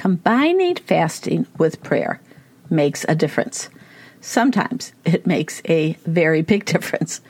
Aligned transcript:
combining 0.00 0.76
fasting 0.76 1.46
with 1.58 1.82
prayer 1.82 2.22
makes 2.70 3.04
a 3.06 3.14
difference. 3.14 3.68
Sometimes 4.22 4.94
it 5.04 5.26
makes 5.26 5.60
a 5.68 5.92
very 6.06 6.40
big 6.40 6.64
difference. 6.74 7.20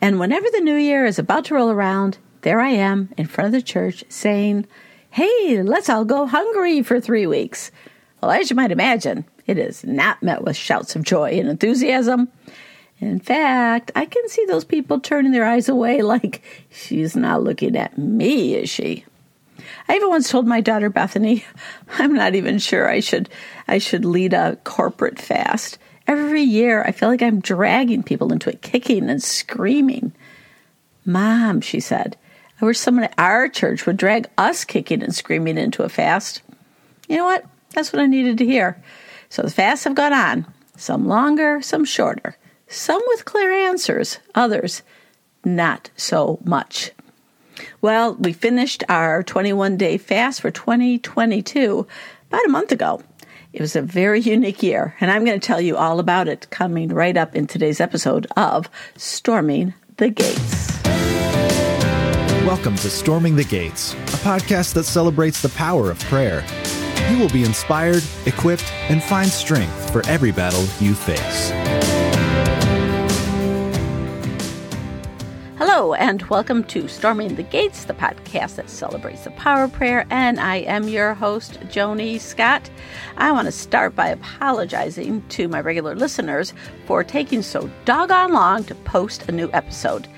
And 0.00 0.18
whenever 0.18 0.46
the 0.50 0.60
new 0.60 0.74
year 0.74 1.06
is 1.06 1.20
about 1.20 1.44
to 1.44 1.54
roll 1.54 1.70
around, 1.70 2.18
there 2.40 2.58
I 2.60 2.70
am 2.70 3.10
in 3.16 3.26
front 3.26 3.46
of 3.46 3.52
the 3.52 3.62
church 3.62 4.02
saying, 4.08 4.66
Hey, 5.10 5.62
let's 5.62 5.88
all 5.88 6.04
go 6.04 6.26
hungry 6.26 6.82
for 6.82 7.00
three 7.00 7.24
weeks. 7.24 7.70
Well, 8.20 8.32
as 8.32 8.50
you 8.50 8.56
might 8.56 8.72
imagine, 8.72 9.24
it 9.46 9.56
is 9.56 9.84
not 9.84 10.20
met 10.20 10.42
with 10.42 10.56
shouts 10.56 10.96
of 10.96 11.04
joy 11.04 11.38
and 11.38 11.48
enthusiasm. 11.48 12.26
In 12.98 13.20
fact, 13.20 13.92
I 13.94 14.06
can 14.06 14.28
see 14.28 14.44
those 14.46 14.64
people 14.64 14.98
turning 14.98 15.30
their 15.30 15.46
eyes 15.46 15.68
away 15.68 16.02
like, 16.14 16.42
she's 16.68 17.14
not 17.14 17.44
looking 17.44 17.76
at 17.76 17.96
me, 17.96 18.56
is 18.56 18.68
she? 18.68 19.04
I 19.88 19.96
even 19.96 20.08
once 20.08 20.28
told 20.28 20.46
my 20.46 20.60
daughter 20.60 20.90
Bethany, 20.90 21.44
I'm 21.98 22.12
not 22.12 22.34
even 22.34 22.58
sure 22.58 22.88
I 22.88 23.00
should 23.00 23.28
I 23.66 23.78
should 23.78 24.04
lead 24.04 24.32
a 24.32 24.56
corporate 24.64 25.18
fast. 25.18 25.78
Every 26.06 26.42
year 26.42 26.82
I 26.82 26.92
feel 26.92 27.08
like 27.08 27.22
I'm 27.22 27.40
dragging 27.40 28.02
people 28.02 28.32
into 28.32 28.50
it, 28.50 28.62
kicking 28.62 29.10
and 29.10 29.22
screaming. 29.22 30.12
Mom, 31.04 31.60
she 31.60 31.80
said, 31.80 32.16
I 32.60 32.64
wish 32.64 32.78
someone 32.78 33.04
at 33.04 33.14
our 33.18 33.48
church 33.48 33.86
would 33.86 33.96
drag 33.96 34.28
us 34.36 34.64
kicking 34.64 35.02
and 35.02 35.14
screaming 35.14 35.58
into 35.58 35.84
a 35.84 35.88
fast. 35.88 36.42
You 37.08 37.16
know 37.16 37.24
what? 37.24 37.44
That's 37.74 37.92
what 37.92 38.02
I 38.02 38.06
needed 38.06 38.38
to 38.38 38.46
hear. 38.46 38.82
So 39.28 39.42
the 39.42 39.50
fasts 39.50 39.84
have 39.84 39.94
gone 39.94 40.12
on, 40.12 40.46
some 40.76 41.06
longer, 41.06 41.60
some 41.62 41.84
shorter, 41.84 42.36
some 42.66 43.02
with 43.08 43.24
clear 43.24 43.52
answers, 43.52 44.18
others 44.34 44.82
not 45.44 45.90
so 45.96 46.38
much. 46.44 46.92
Well, 47.80 48.14
we 48.14 48.32
finished 48.32 48.84
our 48.88 49.22
21 49.22 49.76
day 49.76 49.98
fast 49.98 50.40
for 50.40 50.50
2022 50.50 51.86
about 52.28 52.46
a 52.46 52.50
month 52.50 52.72
ago. 52.72 53.02
It 53.52 53.60
was 53.60 53.76
a 53.76 53.82
very 53.82 54.20
unique 54.20 54.62
year, 54.62 54.94
and 55.00 55.10
I'm 55.10 55.24
going 55.24 55.40
to 55.40 55.46
tell 55.46 55.60
you 55.60 55.76
all 55.76 56.00
about 56.00 56.28
it 56.28 56.48
coming 56.50 56.90
right 56.90 57.16
up 57.16 57.34
in 57.34 57.46
today's 57.46 57.80
episode 57.80 58.26
of 58.36 58.68
Storming 58.96 59.72
the 59.96 60.10
Gates. 60.10 60.82
Welcome 62.44 62.76
to 62.76 62.90
Storming 62.90 63.36
the 63.36 63.44
Gates, 63.44 63.94
a 63.94 64.18
podcast 64.18 64.74
that 64.74 64.84
celebrates 64.84 65.42
the 65.42 65.48
power 65.50 65.90
of 65.90 65.98
prayer. 66.00 66.44
You 67.10 67.18
will 67.18 67.30
be 67.30 67.44
inspired, 67.44 68.02
equipped, 68.26 68.70
and 68.90 69.02
find 69.02 69.30
strength 69.30 69.90
for 69.90 70.06
every 70.06 70.32
battle 70.32 70.64
you 70.78 70.94
face. 70.94 71.97
Hello, 75.78 75.94
and 75.94 76.22
welcome 76.22 76.64
to 76.64 76.88
Storming 76.88 77.36
the 77.36 77.44
Gates, 77.44 77.84
the 77.84 77.94
podcast 77.94 78.56
that 78.56 78.68
celebrates 78.68 79.22
the 79.22 79.30
power 79.30 79.62
of 79.62 79.72
prayer. 79.72 80.08
And 80.10 80.40
I 80.40 80.56
am 80.56 80.88
your 80.88 81.14
host, 81.14 81.60
Joni 81.68 82.18
Scott. 82.18 82.68
I 83.16 83.30
want 83.30 83.46
to 83.46 83.52
start 83.52 83.94
by 83.94 84.08
apologizing 84.08 85.22
to 85.28 85.46
my 85.46 85.60
regular 85.60 85.94
listeners 85.94 86.52
for 86.86 87.04
taking 87.04 87.42
so 87.42 87.70
doggone 87.84 88.32
long 88.32 88.64
to 88.64 88.74
post 88.74 89.28
a 89.28 89.32
new 89.32 89.48
episode. 89.52 90.08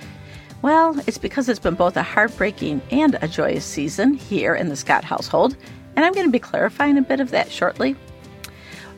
Well, 0.62 0.98
it's 1.06 1.18
because 1.18 1.46
it's 1.46 1.60
been 1.60 1.74
both 1.74 1.98
a 1.98 2.02
heartbreaking 2.02 2.80
and 2.90 3.18
a 3.20 3.28
joyous 3.28 3.66
season 3.66 4.14
here 4.14 4.54
in 4.54 4.70
the 4.70 4.76
Scott 4.76 5.04
household, 5.04 5.58
and 5.94 6.06
I'm 6.06 6.14
going 6.14 6.26
to 6.26 6.32
be 6.32 6.38
clarifying 6.38 6.96
a 6.96 7.02
bit 7.02 7.20
of 7.20 7.32
that 7.32 7.52
shortly. 7.52 7.96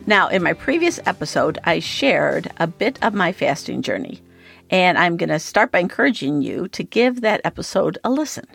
Now, 0.06 0.28
in 0.28 0.44
my 0.44 0.52
previous 0.52 1.00
episode, 1.06 1.58
I 1.64 1.80
shared 1.80 2.52
a 2.58 2.68
bit 2.68 3.00
of 3.02 3.14
my 3.14 3.33
fasting 3.33 3.83
journey. 3.83 4.22
And 4.72 4.96
I'm 4.96 5.18
going 5.18 5.28
to 5.28 5.38
start 5.38 5.70
by 5.70 5.80
encouraging 5.80 6.40
you 6.40 6.66
to 6.68 6.82
give 6.82 7.20
that 7.20 7.42
episode 7.44 7.98
a 8.02 8.10
listen. 8.10 8.46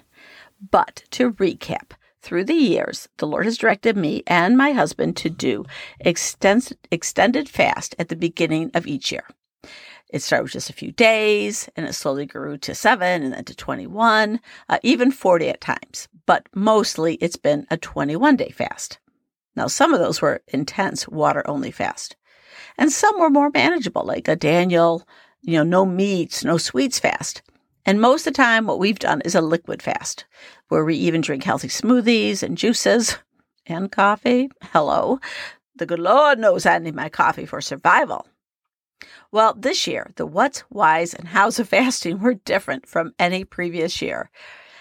But 0.72 1.04
to 1.12 1.34
recap, 1.34 1.92
through 2.24 2.46
the 2.46 2.56
years, 2.56 3.08
the 3.18 3.28
Lord 3.28 3.46
has 3.46 3.56
directed 3.56 3.96
me 3.96 4.24
and 4.26 4.58
my 4.58 4.72
husband 4.72 5.16
to 5.18 5.30
do 5.30 5.64
extens- 6.04 6.76
extended 6.90 7.48
fast 7.48 7.94
at 8.00 8.10
the 8.10 8.16
beginning 8.16 8.72
of 8.74 8.88
each 8.88 9.12
year. 9.12 9.26
It 10.10 10.24
started 10.24 10.44
with 10.44 10.54
just 10.54 10.72
a 10.72 10.74
few 10.74 10.92
days 10.92 11.70
and 11.76 11.86
it 11.86 11.94
slowly 11.94 12.26
grew 12.26 12.58
to 12.58 12.74
seven 12.74 13.22
and 13.22 13.34
then 13.34 13.44
to 13.46 13.56
21, 13.56 14.40
uh, 14.70 14.80
even 14.82 15.12
40 15.12 15.50
at 15.50 15.62
times. 15.62 16.08
But 16.26 16.48
mostly 16.56 17.16
it's 17.16 17.38
been 17.38 17.68
a 17.70 17.78
21 17.78 18.38
day 18.38 18.50
fast. 18.50 18.98
Now, 19.56 19.68
some 19.68 19.94
of 19.94 20.00
those 20.00 20.20
were 20.20 20.42
intense 20.48 21.08
water 21.08 21.44
only 21.46 21.72
fast, 21.72 22.16
and 22.78 22.92
some 22.92 23.20
were 23.20 23.30
more 23.30 23.52
manageable, 23.54 24.04
like 24.04 24.28
a 24.28 24.36
Daniel 24.36 25.08
you 25.42 25.54
know, 25.54 25.64
no 25.64 25.86
meats, 25.86 26.44
no 26.44 26.58
sweets 26.58 27.00
fast. 27.00 27.42
And 27.86 28.02
most 28.02 28.28
of 28.28 28.34
the 28.34 28.38
time, 28.38 28.68
what 28.68 28.80
we've 28.80 29.00
done 29.00 29.22
is 29.22 29.36
a 29.36 29.42
liquid 29.42 29.82
fast, 29.82 30.26
where 30.68 30.84
we 30.84 30.96
even 30.96 31.22
drink 31.22 31.44
healthy 31.44 31.70
smoothies 31.70 32.44
and 32.44 32.58
juices 32.58 33.18
and 33.66 33.92
coffee. 33.92 34.50
Hello. 34.74 35.20
The 35.76 35.86
good 35.86 36.00
Lord 36.00 36.40
knows 36.40 36.66
I 36.66 36.80
need 36.80 36.96
my 36.96 37.10
coffee 37.10 37.46
for 37.46 37.62
survival. 37.62 38.28
Well, 39.32 39.54
this 39.54 39.88
year, 39.88 40.12
the 40.16 40.26
what's, 40.26 40.62
whys, 40.70 41.14
and 41.14 41.28
how's 41.28 41.60
of 41.60 41.70
fasting 41.70 42.20
were 42.20 42.34
different 42.34 42.88
from 42.88 43.14
any 43.20 43.44
previous 43.44 44.02
year. 44.02 44.32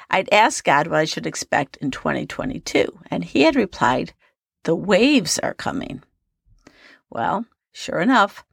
I'd 0.09 0.33
asked 0.33 0.65
God 0.65 0.87
what 0.87 1.01
I 1.01 1.05
should 1.05 1.27
expect 1.27 1.77
in 1.79 1.91
2022, 1.91 3.01
and 3.11 3.25
He 3.25 3.43
had 3.43 3.57
replied, 3.57 4.15
The 4.65 4.77
waves 4.77 5.39
are 5.41 5.55
coming. 5.55 6.03
Well, 7.11 7.45
sure 7.73 8.01
enough, 8.01 8.45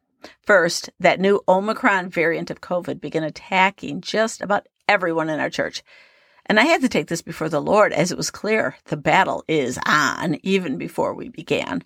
First, 0.45 0.89
that 0.99 1.19
new 1.19 1.41
Omicron 1.47 2.09
variant 2.09 2.49
of 2.51 2.61
COVID 2.61 2.99
began 3.01 3.23
attacking 3.23 4.01
just 4.01 4.41
about 4.41 4.67
everyone 4.87 5.29
in 5.29 5.39
our 5.39 5.49
church. 5.49 5.83
And 6.45 6.59
I 6.59 6.63
had 6.65 6.81
to 6.81 6.89
take 6.89 7.07
this 7.07 7.21
before 7.21 7.49
the 7.49 7.61
Lord 7.61 7.93
as 7.93 8.11
it 8.11 8.17
was 8.17 8.31
clear 8.31 8.75
the 8.85 8.97
battle 8.97 9.43
is 9.47 9.79
on 9.85 10.37
even 10.43 10.77
before 10.77 11.13
we 11.13 11.29
began. 11.29 11.83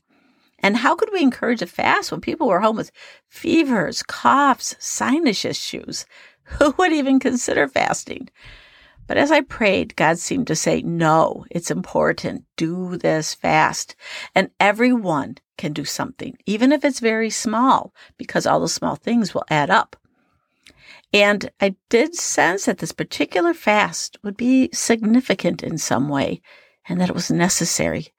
And 0.59 0.77
how 0.77 0.95
could 0.95 1.09
we 1.13 1.21
encourage 1.21 1.61
a 1.61 1.67
fast 1.67 2.11
when 2.11 2.21
people 2.21 2.47
were 2.47 2.61
home 2.61 2.75
with 2.75 2.91
fevers, 3.27 4.01
coughs, 4.01 4.75
sinus 4.79 5.45
issues? 5.45 6.05
Who 6.43 6.73
would 6.77 6.93
even 6.93 7.19
consider 7.19 7.67
fasting? 7.67 8.29
But 9.05 9.17
as 9.17 9.31
I 9.31 9.41
prayed, 9.41 9.95
God 9.95 10.17
seemed 10.17 10.47
to 10.47 10.55
say, 10.55 10.81
No, 10.81 11.45
it's 11.51 11.71
important. 11.71 12.45
Do 12.55 12.97
this 12.97 13.33
fast. 13.33 13.95
And 14.33 14.49
everyone 14.59 15.37
can 15.57 15.73
do 15.73 15.85
something, 15.85 16.37
even 16.45 16.71
if 16.71 16.85
it's 16.85 16.99
very 16.99 17.29
small, 17.29 17.93
because 18.17 18.45
all 18.45 18.59
the 18.59 18.69
small 18.69 18.95
things 18.95 19.33
will 19.33 19.45
add 19.49 19.69
up. 19.69 19.95
And 21.13 21.49
I 21.61 21.75
did 21.89 22.15
sense 22.15 22.65
that 22.65 22.79
this 22.79 22.91
particular 22.91 23.53
fast 23.53 24.17
would 24.23 24.37
be 24.37 24.69
significant 24.73 25.63
in 25.63 25.77
some 25.77 26.09
way 26.09 26.41
and 26.87 26.99
that 26.99 27.09
it 27.09 27.15
was 27.15 27.31
necessary. 27.31 28.09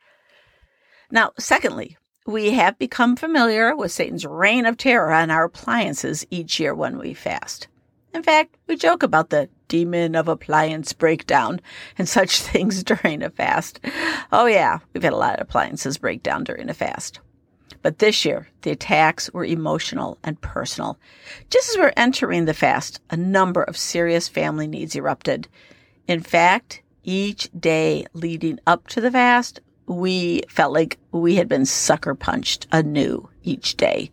Now, 1.10 1.32
secondly, 1.38 1.96
we 2.26 2.50
have 2.52 2.78
become 2.78 3.16
familiar 3.16 3.74
with 3.74 3.92
Satan's 3.92 4.26
reign 4.26 4.66
of 4.66 4.76
terror 4.76 5.12
on 5.12 5.30
our 5.30 5.44
appliances 5.44 6.26
each 6.30 6.60
year 6.60 6.74
when 6.74 6.98
we 6.98 7.14
fast. 7.14 7.68
In 8.12 8.22
fact, 8.22 8.56
we 8.66 8.76
joke 8.76 9.02
about 9.02 9.30
the 9.30 9.48
demon 9.68 10.14
of 10.14 10.28
appliance 10.28 10.92
breakdown 10.92 11.60
and 11.96 12.08
such 12.08 12.40
things 12.40 12.82
during 12.82 13.22
a 13.22 13.30
fast. 13.30 13.80
Oh, 14.32 14.46
yeah, 14.46 14.78
we've 14.92 15.02
had 15.02 15.12
a 15.12 15.16
lot 15.16 15.36
of 15.36 15.42
appliances 15.42 15.98
break 15.98 16.22
down 16.22 16.44
during 16.44 16.68
a 16.68 16.74
fast. 16.74 17.20
But 17.82 17.98
this 17.98 18.24
year, 18.24 18.48
the 18.62 18.70
attacks 18.70 19.30
were 19.32 19.44
emotional 19.44 20.18
and 20.24 20.40
personal. 20.40 20.98
Just 21.50 21.70
as 21.70 21.76
we 21.76 21.82
we're 21.82 21.92
entering 21.96 22.44
the 22.44 22.54
fast, 22.54 23.00
a 23.10 23.16
number 23.16 23.62
of 23.62 23.76
serious 23.76 24.28
family 24.28 24.66
needs 24.66 24.96
erupted. 24.96 25.48
In 26.06 26.20
fact, 26.20 26.82
each 27.04 27.48
day 27.58 28.06
leading 28.12 28.58
up 28.66 28.86
to 28.88 29.00
the 29.00 29.10
fast, 29.10 29.60
we 29.86 30.42
felt 30.48 30.72
like 30.72 30.98
we 31.12 31.36
had 31.36 31.48
been 31.48 31.64
sucker 31.64 32.14
punched 32.14 32.66
anew 32.72 33.28
each 33.42 33.76
day. 33.76 34.10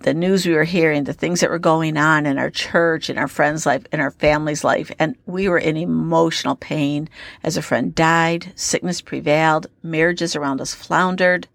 The 0.00 0.14
news 0.14 0.46
we 0.46 0.54
were 0.54 0.64
hearing, 0.64 1.04
the 1.04 1.12
things 1.12 1.40
that 1.40 1.50
were 1.50 1.58
going 1.58 1.96
on 1.96 2.24
in 2.24 2.38
our 2.38 2.50
church, 2.50 3.10
in 3.10 3.18
our 3.18 3.28
friends' 3.28 3.66
life, 3.66 3.84
in 3.92 4.00
our 4.00 4.12
family's 4.12 4.64
life, 4.64 4.90
and 4.98 5.16
we 5.26 5.48
were 5.48 5.58
in 5.58 5.76
emotional 5.76 6.56
pain 6.56 7.08
as 7.42 7.56
a 7.56 7.62
friend 7.62 7.94
died, 7.94 8.52
sickness 8.54 9.00
prevailed, 9.00 9.66
marriages 9.82 10.36
around 10.36 10.60
us 10.60 10.74
floundered. 10.74 11.48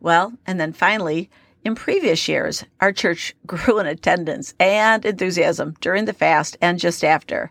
Well, 0.00 0.34
and 0.46 0.60
then 0.60 0.72
finally, 0.72 1.30
in 1.64 1.74
previous 1.74 2.28
years, 2.28 2.64
our 2.80 2.92
church 2.92 3.34
grew 3.46 3.78
in 3.78 3.86
attendance 3.86 4.54
and 4.58 5.04
enthusiasm 5.04 5.74
during 5.80 6.04
the 6.04 6.12
fast 6.12 6.56
and 6.60 6.78
just 6.78 7.04
after. 7.04 7.50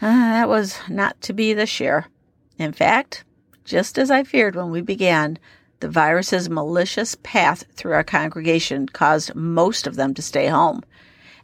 Uh, 0.00 0.06
that 0.06 0.48
was 0.48 0.78
not 0.88 1.20
to 1.22 1.32
be 1.32 1.52
this 1.52 1.80
year. 1.80 2.06
In 2.58 2.72
fact, 2.72 3.24
just 3.64 3.98
as 3.98 4.10
I 4.10 4.24
feared 4.24 4.56
when 4.56 4.70
we 4.70 4.80
began, 4.80 5.38
the 5.80 5.88
virus's 5.88 6.50
malicious 6.50 7.16
path 7.22 7.64
through 7.74 7.92
our 7.92 8.04
congregation 8.04 8.86
caused 8.86 9.34
most 9.34 9.86
of 9.86 9.96
them 9.96 10.14
to 10.14 10.22
stay 10.22 10.48
home. 10.48 10.82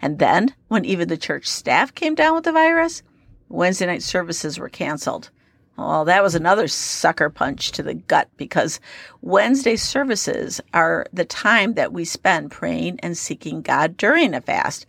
And 0.00 0.18
then, 0.18 0.54
when 0.68 0.84
even 0.84 1.08
the 1.08 1.16
church 1.16 1.46
staff 1.46 1.94
came 1.94 2.14
down 2.14 2.34
with 2.34 2.44
the 2.44 2.52
virus, 2.52 3.02
Wednesday 3.48 3.86
night 3.86 4.02
services 4.02 4.58
were 4.58 4.68
canceled. 4.68 5.30
Well, 5.76 6.06
that 6.06 6.22
was 6.22 6.34
another 6.34 6.68
sucker 6.68 7.28
punch 7.28 7.72
to 7.72 7.82
the 7.82 7.94
gut 7.94 8.28
because 8.36 8.80
Wednesday 9.20 9.76
services 9.76 10.60
are 10.72 11.06
the 11.12 11.26
time 11.26 11.74
that 11.74 11.92
we 11.92 12.04
spend 12.04 12.50
praying 12.50 13.00
and 13.00 13.16
seeking 13.16 13.60
God 13.60 13.96
during 13.96 14.32
a 14.32 14.40
fast. 14.40 14.86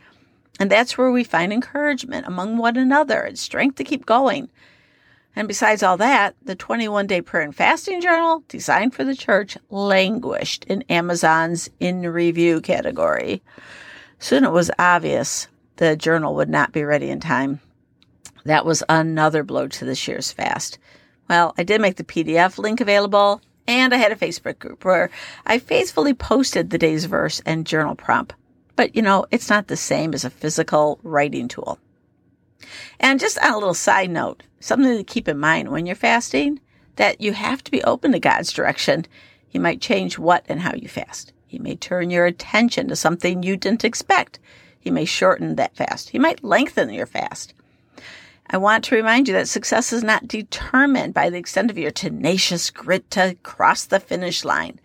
And 0.60 0.72
that's 0.72 0.98
where 0.98 1.12
we 1.12 1.24
find 1.24 1.52
encouragement 1.52 2.26
among 2.26 2.58
one 2.58 2.78
another 2.78 3.22
and 3.22 3.38
strength 3.38 3.76
to 3.76 3.84
keep 3.84 4.06
going. 4.06 4.50
And 5.36 5.48
besides 5.48 5.84
all 5.84 5.98
that, 5.98 6.36
the 6.42 6.56
21 6.56 7.06
day 7.06 7.22
prayer 7.22 7.44
and 7.44 7.56
fasting 7.56 8.02
journal 8.02 8.44
designed 8.48 8.96
for 8.96 9.04
the 9.04 9.16
church 9.16 9.58
languished 9.70 10.64
in 10.66 10.84
Amazon's 10.84 11.70
in 11.80 12.02
review 12.02 12.60
category. 12.62 13.44
Soon 14.20 14.44
it 14.44 14.52
was 14.52 14.72
obvious 14.80 15.48
the 15.76 15.96
journal 15.96 16.34
would 16.36 16.50
not 16.50 16.72
be 16.72 16.84
ready 16.84 17.10
in 17.10 17.20
time. 17.20 17.60
That 18.48 18.66
was 18.66 18.82
another 18.88 19.44
blow 19.44 19.68
to 19.68 19.84
this 19.84 20.08
year's 20.08 20.32
fast. 20.32 20.80
Well, 21.30 21.54
I 21.58 21.64
did 21.64 21.82
make 21.82 21.98
the 21.98 22.06
PDF 22.06 22.58
link 22.58 22.80
available, 22.80 23.42
and 23.68 23.94
I 23.94 23.98
had 23.98 24.14
a 24.14 24.16
Facebook 24.16 24.58
group 24.58 24.86
where 24.86 25.10
I 25.46 25.60
faithfully 25.60 26.14
posted 26.14 26.70
the 26.70 26.78
day's 26.78 27.04
verse 27.04 27.42
and 27.46 27.68
journal 27.68 27.94
prompt. 27.94 28.36
But 28.78 28.96
you 28.96 29.02
know, 29.02 29.26
it's 29.32 29.50
not 29.50 29.68
the 29.68 29.76
same 29.76 30.14
as 30.14 30.24
a 30.24 30.30
physical 30.30 30.98
writing 31.04 31.50
tool. 31.50 31.78
And 33.02 33.20
just 33.20 33.38
on 33.40 33.52
a 33.52 33.58
little 33.58 33.74
side 33.74 34.12
note, 34.12 34.44
something 34.62 34.96
to 34.96 35.04
keep 35.04 35.28
in 35.28 35.38
mind 35.38 35.68
when 35.68 35.86
you're 35.86 35.98
fasting 35.98 36.62
that 36.96 37.20
you 37.20 37.34
have 37.34 37.66
to 37.66 37.72
be 37.72 37.84
open 37.84 38.14
to 38.14 38.20
God's 38.20 38.54
direction. 38.54 39.08
He 39.46 39.60
might 39.60 39.82
change 39.82 40.18
what 40.18 40.46
and 40.48 40.62
how 40.62 40.74
you 40.74 40.88
fast. 40.88 41.34
He 41.48 41.60
may 41.60 41.76
turn 41.76 42.12
your 42.12 42.26
attention 42.26 42.88
to 42.88 42.96
something 42.96 43.44
you 43.44 43.58
didn't 43.58 43.84
expect. 43.84 44.40
He 44.80 44.90
may 44.90 45.04
shorten 45.04 45.58
that 45.58 45.76
fast. 45.76 46.12
He 46.12 46.18
might 46.20 46.46
lengthen 46.46 46.94
your 46.94 47.08
fast. 47.08 47.54
I 48.50 48.58
want 48.58 48.86
to 48.86 48.96
remind 48.96 49.28
you 49.28 49.34
that 49.34 49.50
success 49.50 49.92
is 49.92 50.04
not 50.04 50.28
determined 50.28 51.14
by 51.14 51.30
the 51.30 51.38
extent 51.38 51.70
of 51.70 51.78
your 51.78 51.92
tenacious 51.92 52.70
grit 52.70 53.10
to 53.12 53.36
cross 53.44 53.86
the 53.86 54.00
finish 54.00 54.46
line. 54.46 54.80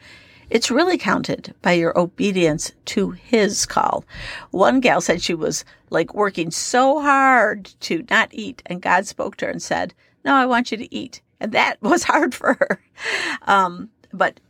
It's 0.50 0.70
really 0.70 0.98
counted 0.98 1.54
by 1.62 1.72
your 1.72 1.98
obedience 1.98 2.72
to 2.86 3.12
his 3.12 3.64
call. 3.64 4.04
One 4.50 4.80
gal 4.80 5.00
said 5.00 5.22
she 5.22 5.32
was 5.34 5.64
like 5.90 6.12
working 6.12 6.50
so 6.50 7.00
hard 7.00 7.66
to 7.80 8.04
not 8.10 8.28
eat, 8.32 8.62
and 8.66 8.82
God 8.82 9.06
spoke 9.06 9.36
to 9.36 9.46
her 9.46 9.50
and 9.50 9.62
said, 9.62 9.94
No, 10.24 10.34
I 10.34 10.44
want 10.44 10.70
you 10.70 10.76
to 10.76 10.94
eat. 10.94 11.22
And 11.40 11.52
that 11.52 11.76
was 11.82 12.04
hard 12.04 12.34
for 12.34 12.54
her. 12.54 12.82
Um, 13.42 13.90
but 14.12 14.40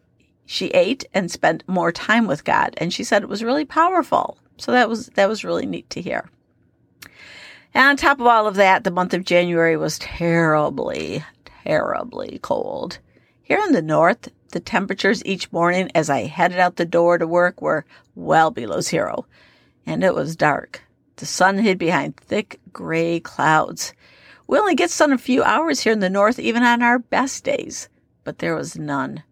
she 0.45 0.69
ate 0.69 1.05
and 1.15 1.31
spent 1.31 1.63
more 1.69 1.93
time 1.93 2.27
with 2.27 2.45
God, 2.45 2.75
and 2.79 2.93
she 2.93 3.05
said 3.05 3.23
it 3.23 3.29
was 3.29 3.45
really 3.45 3.65
powerful. 3.65 4.39
So 4.57 4.73
that 4.73 4.89
was 4.89 5.07
that 5.15 5.29
was 5.29 5.45
really 5.45 5.67
neat 5.67 5.89
to 5.91 6.03
hear. 6.03 6.31
And 7.75 7.89
on 7.89 7.97
top 7.97 8.21
of 8.21 8.27
all 8.27 8.47
of 8.47 8.57
that, 8.57 8.85
the 8.85 8.91
month 8.91 9.15
of 9.15 9.25
January 9.25 9.77
was 9.77 9.99
terribly, 9.99 11.25
terribly 11.65 12.39
cold. 12.43 12.99
Here 13.43 13.59
in 13.59 13.73
the 13.73 13.83
north, 13.83 14.29
the 14.51 14.61
temperatures 14.61 15.25
each 15.25 15.51
morning 15.53 15.91
as 15.95 16.11
I 16.11 16.25
headed 16.25 16.59
out 16.59 16.77
the 16.77 16.85
door 16.85 17.17
to 17.19 17.27
work 17.27 17.63
were 17.63 17.87
well 18.15 18.51
below 18.51 18.81
zero, 18.81 19.27
and 19.87 20.05
it 20.05 20.15
was 20.15 20.37
dark. 20.37 20.83
The 21.17 21.27
sun 21.27 21.59
hid 21.59 21.79
behind 21.79 22.17
thick 22.17 22.61
gray 22.73 23.21
clouds. 23.21 23.95
We 24.47 24.59
only 24.59 24.75
get 24.75 24.91
sun 24.91 25.13
a 25.13 25.19
few 25.19 25.43
hours 25.43 25.81
here 25.81 25.93
in 25.93 26.01
the 26.01 26.11
north, 26.11 26.39
even 26.39 26.63
on 26.63 26.83
our 26.83 26.99
best 26.99 27.45
days, 27.45 27.89
but 28.25 28.39
there 28.39 28.55
was 28.55 28.77
none. 28.77 29.23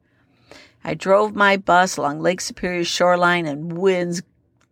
I 0.82 0.94
drove 0.94 1.34
my 1.34 1.58
bus 1.58 1.98
along 1.98 2.20
Lake 2.20 2.40
Superior's 2.40 2.86
shoreline, 2.86 3.44
and 3.44 3.76
winds 3.76 4.22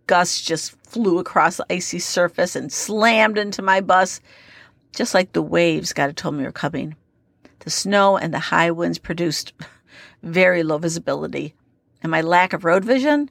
gusts 0.08 0.42
just 0.42 0.72
flew 0.82 1.20
across 1.20 1.58
the 1.58 1.66
icy 1.70 2.00
surface 2.00 2.56
and 2.56 2.72
slammed 2.72 3.38
into 3.38 3.62
my 3.62 3.80
bus, 3.80 4.20
just 4.92 5.14
like 5.14 5.32
the 5.32 5.42
waves 5.42 5.92
God 5.92 6.06
had 6.06 6.16
told 6.16 6.34
me 6.34 6.42
were 6.42 6.50
coming. 6.50 6.96
The 7.60 7.70
snow 7.70 8.16
and 8.16 8.34
the 8.34 8.40
high 8.40 8.72
winds 8.72 8.98
produced 8.98 9.52
very 10.24 10.64
low 10.64 10.78
visibility, 10.78 11.54
and 12.02 12.10
my 12.10 12.22
lack 12.22 12.52
of 12.52 12.64
road 12.64 12.84
vision 12.84 13.30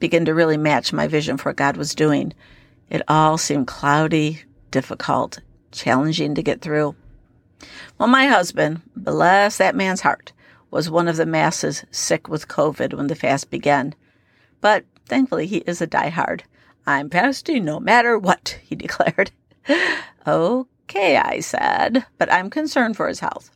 began 0.00 0.24
to 0.24 0.34
really 0.34 0.56
match 0.56 0.92
my 0.92 1.06
vision 1.06 1.36
for 1.36 1.50
what 1.50 1.56
God 1.56 1.76
was 1.76 1.94
doing. 1.94 2.34
It 2.90 3.02
all 3.06 3.38
seemed 3.38 3.68
cloudy, 3.68 4.42
difficult, 4.72 5.38
challenging 5.70 6.34
to 6.34 6.42
get 6.42 6.60
through. 6.60 6.96
Well, 7.98 8.08
my 8.08 8.26
husband, 8.26 8.82
bless 8.96 9.58
that 9.58 9.76
man's 9.76 10.00
heart, 10.00 10.32
was 10.70 10.90
one 10.90 11.06
of 11.06 11.16
the 11.16 11.26
masses 11.26 11.84
sick 11.90 12.28
with 12.28 12.48
COVID 12.48 12.94
when 12.94 13.06
the 13.06 13.14
fast 13.14 13.50
began. 13.50 13.94
But 14.60 14.84
thankfully, 15.06 15.46
he 15.46 15.58
is 15.58 15.80
a 15.80 15.86
diehard. 15.86 16.42
I'm 16.86 17.10
fasting 17.10 17.64
no 17.64 17.80
matter 17.80 18.18
what, 18.18 18.58
he 18.64 18.74
declared. 18.74 19.30
okay, 20.26 21.16
I 21.16 21.40
said, 21.40 22.06
but 22.18 22.32
I'm 22.32 22.50
concerned 22.50 22.96
for 22.96 23.08
his 23.08 23.20
health. 23.20 23.50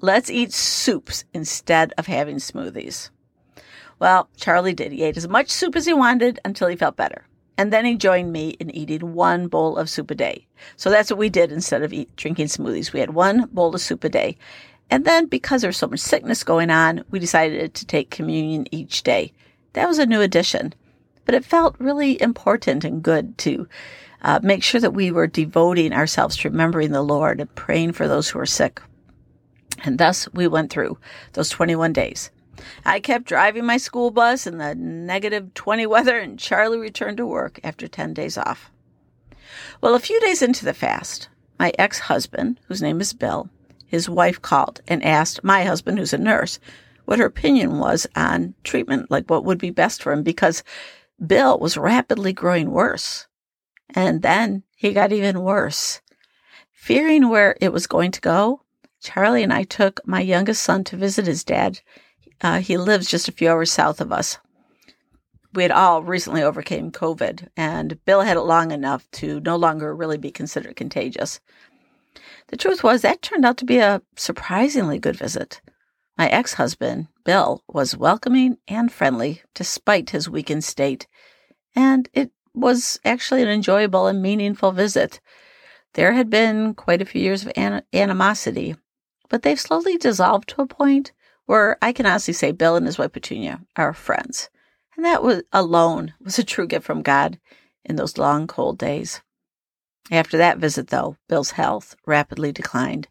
Let's 0.00 0.30
eat 0.30 0.52
soups 0.52 1.24
instead 1.32 1.92
of 1.96 2.06
having 2.06 2.36
smoothies. 2.36 3.10
Well, 3.98 4.28
Charlie 4.36 4.74
did. 4.74 4.90
He 4.90 5.04
ate 5.04 5.16
as 5.16 5.28
much 5.28 5.48
soup 5.48 5.76
as 5.76 5.86
he 5.86 5.94
wanted 5.94 6.40
until 6.44 6.66
he 6.66 6.74
felt 6.74 6.96
better. 6.96 7.24
And 7.56 7.72
then 7.72 7.84
he 7.84 7.94
joined 7.94 8.32
me 8.32 8.56
in 8.58 8.70
eating 8.70 9.14
one 9.14 9.46
bowl 9.46 9.76
of 9.76 9.88
soup 9.88 10.10
a 10.10 10.16
day. 10.16 10.48
So 10.76 10.90
that's 10.90 11.10
what 11.10 11.20
we 11.20 11.28
did 11.28 11.52
instead 11.52 11.82
of 11.82 11.92
eat, 11.92 12.14
drinking 12.16 12.46
smoothies. 12.46 12.92
We 12.92 12.98
had 12.98 13.14
one 13.14 13.48
bowl 13.52 13.74
of 13.74 13.80
soup 13.80 14.02
a 14.02 14.08
day. 14.08 14.36
And 14.90 15.04
then 15.04 15.26
because 15.26 15.62
there's 15.62 15.76
so 15.76 15.86
much 15.86 16.00
sickness 16.00 16.42
going 16.42 16.70
on, 16.70 17.04
we 17.10 17.20
decided 17.20 17.74
to 17.74 17.86
take 17.86 18.10
communion 18.10 18.66
each 18.72 19.04
day. 19.04 19.32
That 19.74 19.86
was 19.86 19.98
a 19.98 20.06
new 20.06 20.20
addition. 20.20 20.74
But 21.24 21.34
it 21.34 21.44
felt 21.44 21.76
really 21.78 22.20
important 22.20 22.84
and 22.84 23.02
good 23.02 23.38
to 23.38 23.68
uh, 24.22 24.40
make 24.42 24.62
sure 24.62 24.80
that 24.80 24.94
we 24.94 25.10
were 25.10 25.26
devoting 25.26 25.92
ourselves 25.92 26.36
to 26.38 26.48
remembering 26.48 26.92
the 26.92 27.02
Lord 27.02 27.40
and 27.40 27.54
praying 27.54 27.92
for 27.92 28.08
those 28.08 28.28
who 28.28 28.38
are 28.38 28.46
sick. 28.46 28.80
And 29.84 29.98
thus 29.98 30.28
we 30.32 30.46
went 30.46 30.70
through 30.70 30.98
those 31.32 31.48
21 31.48 31.92
days. 31.92 32.30
I 32.84 33.00
kept 33.00 33.24
driving 33.24 33.64
my 33.64 33.76
school 33.76 34.10
bus 34.10 34.46
in 34.46 34.58
the 34.58 34.74
negative 34.74 35.54
20 35.54 35.86
weather, 35.86 36.18
and 36.18 36.38
Charlie 36.38 36.78
returned 36.78 37.16
to 37.16 37.26
work 37.26 37.58
after 37.64 37.88
10 37.88 38.14
days 38.14 38.38
off. 38.38 38.70
Well, 39.80 39.94
a 39.94 40.00
few 40.00 40.20
days 40.20 40.42
into 40.42 40.64
the 40.64 40.74
fast, 40.74 41.28
my 41.58 41.72
ex 41.78 41.98
husband, 41.98 42.60
whose 42.68 42.82
name 42.82 43.00
is 43.00 43.12
Bill, 43.12 43.48
his 43.86 44.08
wife 44.08 44.40
called 44.40 44.80
and 44.86 45.04
asked 45.04 45.42
my 45.42 45.64
husband, 45.64 45.98
who's 45.98 46.12
a 46.12 46.18
nurse, 46.18 46.58
what 47.04 47.18
her 47.18 47.26
opinion 47.26 47.78
was 47.78 48.06
on 48.14 48.54
treatment, 48.64 49.10
like 49.10 49.28
what 49.28 49.44
would 49.44 49.58
be 49.58 49.70
best 49.70 50.02
for 50.02 50.12
him, 50.12 50.22
because 50.22 50.62
Bill 51.24 51.58
was 51.58 51.76
rapidly 51.76 52.32
growing 52.32 52.70
worse. 52.70 53.26
And 53.94 54.22
then 54.22 54.64
he 54.76 54.92
got 54.92 55.12
even 55.12 55.42
worse. 55.42 56.00
Fearing 56.72 57.28
where 57.28 57.56
it 57.60 57.72
was 57.72 57.86
going 57.86 58.10
to 58.12 58.20
go, 58.20 58.62
Charlie 59.00 59.42
and 59.42 59.52
I 59.52 59.62
took 59.62 60.00
my 60.06 60.20
youngest 60.20 60.62
son 60.62 60.84
to 60.84 60.96
visit 60.96 61.26
his 61.26 61.44
dad. 61.44 61.80
Uh, 62.40 62.58
he 62.58 62.76
lives 62.76 63.08
just 63.08 63.28
a 63.28 63.32
few 63.32 63.48
hours 63.48 63.70
south 63.70 64.00
of 64.00 64.12
us. 64.12 64.38
We 65.54 65.62
had 65.62 65.72
all 65.72 66.02
recently 66.02 66.42
overcame 66.42 66.90
COVID, 66.90 67.48
and 67.56 68.04
Bill 68.04 68.22
had 68.22 68.36
it 68.36 68.42
long 68.42 68.70
enough 68.70 69.10
to 69.12 69.38
no 69.40 69.56
longer 69.56 69.94
really 69.94 70.18
be 70.18 70.30
considered 70.30 70.76
contagious. 70.76 71.40
The 72.48 72.56
truth 72.56 72.82
was, 72.84 73.02
that 73.02 73.22
turned 73.22 73.44
out 73.44 73.56
to 73.58 73.64
be 73.64 73.78
a 73.78 74.02
surprisingly 74.16 74.98
good 74.98 75.16
visit. 75.16 75.60
My 76.16 76.28
ex 76.28 76.54
husband, 76.54 77.08
Bill, 77.24 77.62
was 77.66 77.96
welcoming 77.96 78.58
and 78.68 78.92
friendly 78.92 79.42
despite 79.54 80.10
his 80.10 80.28
weakened 80.28 80.64
state, 80.64 81.06
and 81.74 82.08
it 82.12 82.30
was 82.54 83.00
actually 83.04 83.42
an 83.42 83.48
enjoyable 83.48 84.06
and 84.06 84.20
meaningful 84.20 84.72
visit. 84.72 85.20
There 85.94 86.12
had 86.12 86.30
been 86.30 86.74
quite 86.74 87.02
a 87.02 87.06
few 87.06 87.22
years 87.22 87.44
of 87.44 87.52
an- 87.56 87.82
animosity, 87.92 88.76
but 89.28 89.42
they've 89.42 89.58
slowly 89.58 89.96
dissolved 89.96 90.48
to 90.50 90.62
a 90.62 90.66
point 90.66 91.12
where 91.46 91.76
I 91.82 91.92
can 91.92 92.06
honestly 92.06 92.34
say 92.34 92.52
Bill 92.52 92.76
and 92.76 92.86
his 92.86 92.98
wife 92.98 93.12
Petunia 93.12 93.60
are 93.76 93.92
friends. 93.92 94.50
And 94.96 95.04
that 95.04 95.22
was 95.22 95.42
alone 95.52 96.14
was 96.20 96.38
a 96.38 96.44
true 96.44 96.66
gift 96.66 96.84
from 96.84 97.02
God 97.02 97.38
in 97.84 97.96
those 97.96 98.18
long, 98.18 98.46
cold 98.46 98.78
days. 98.78 99.22
After 100.10 100.36
that 100.36 100.58
visit, 100.58 100.88
though, 100.88 101.16
Bill's 101.28 101.52
health 101.52 101.96
rapidly 102.06 102.52
declined. 102.52 103.08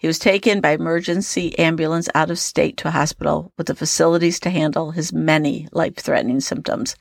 He 0.00 0.06
was 0.06 0.18
taken 0.18 0.62
by 0.62 0.70
emergency 0.70 1.58
ambulance 1.58 2.08
out 2.14 2.30
of 2.30 2.38
state 2.38 2.78
to 2.78 2.88
a 2.88 2.92
hospital 2.92 3.52
with 3.58 3.66
the 3.66 3.74
facilities 3.74 4.40
to 4.40 4.48
handle 4.48 4.92
his 4.92 5.12
many 5.12 5.68
life 5.72 5.96
threatening 5.96 6.40
symptoms. 6.40 6.96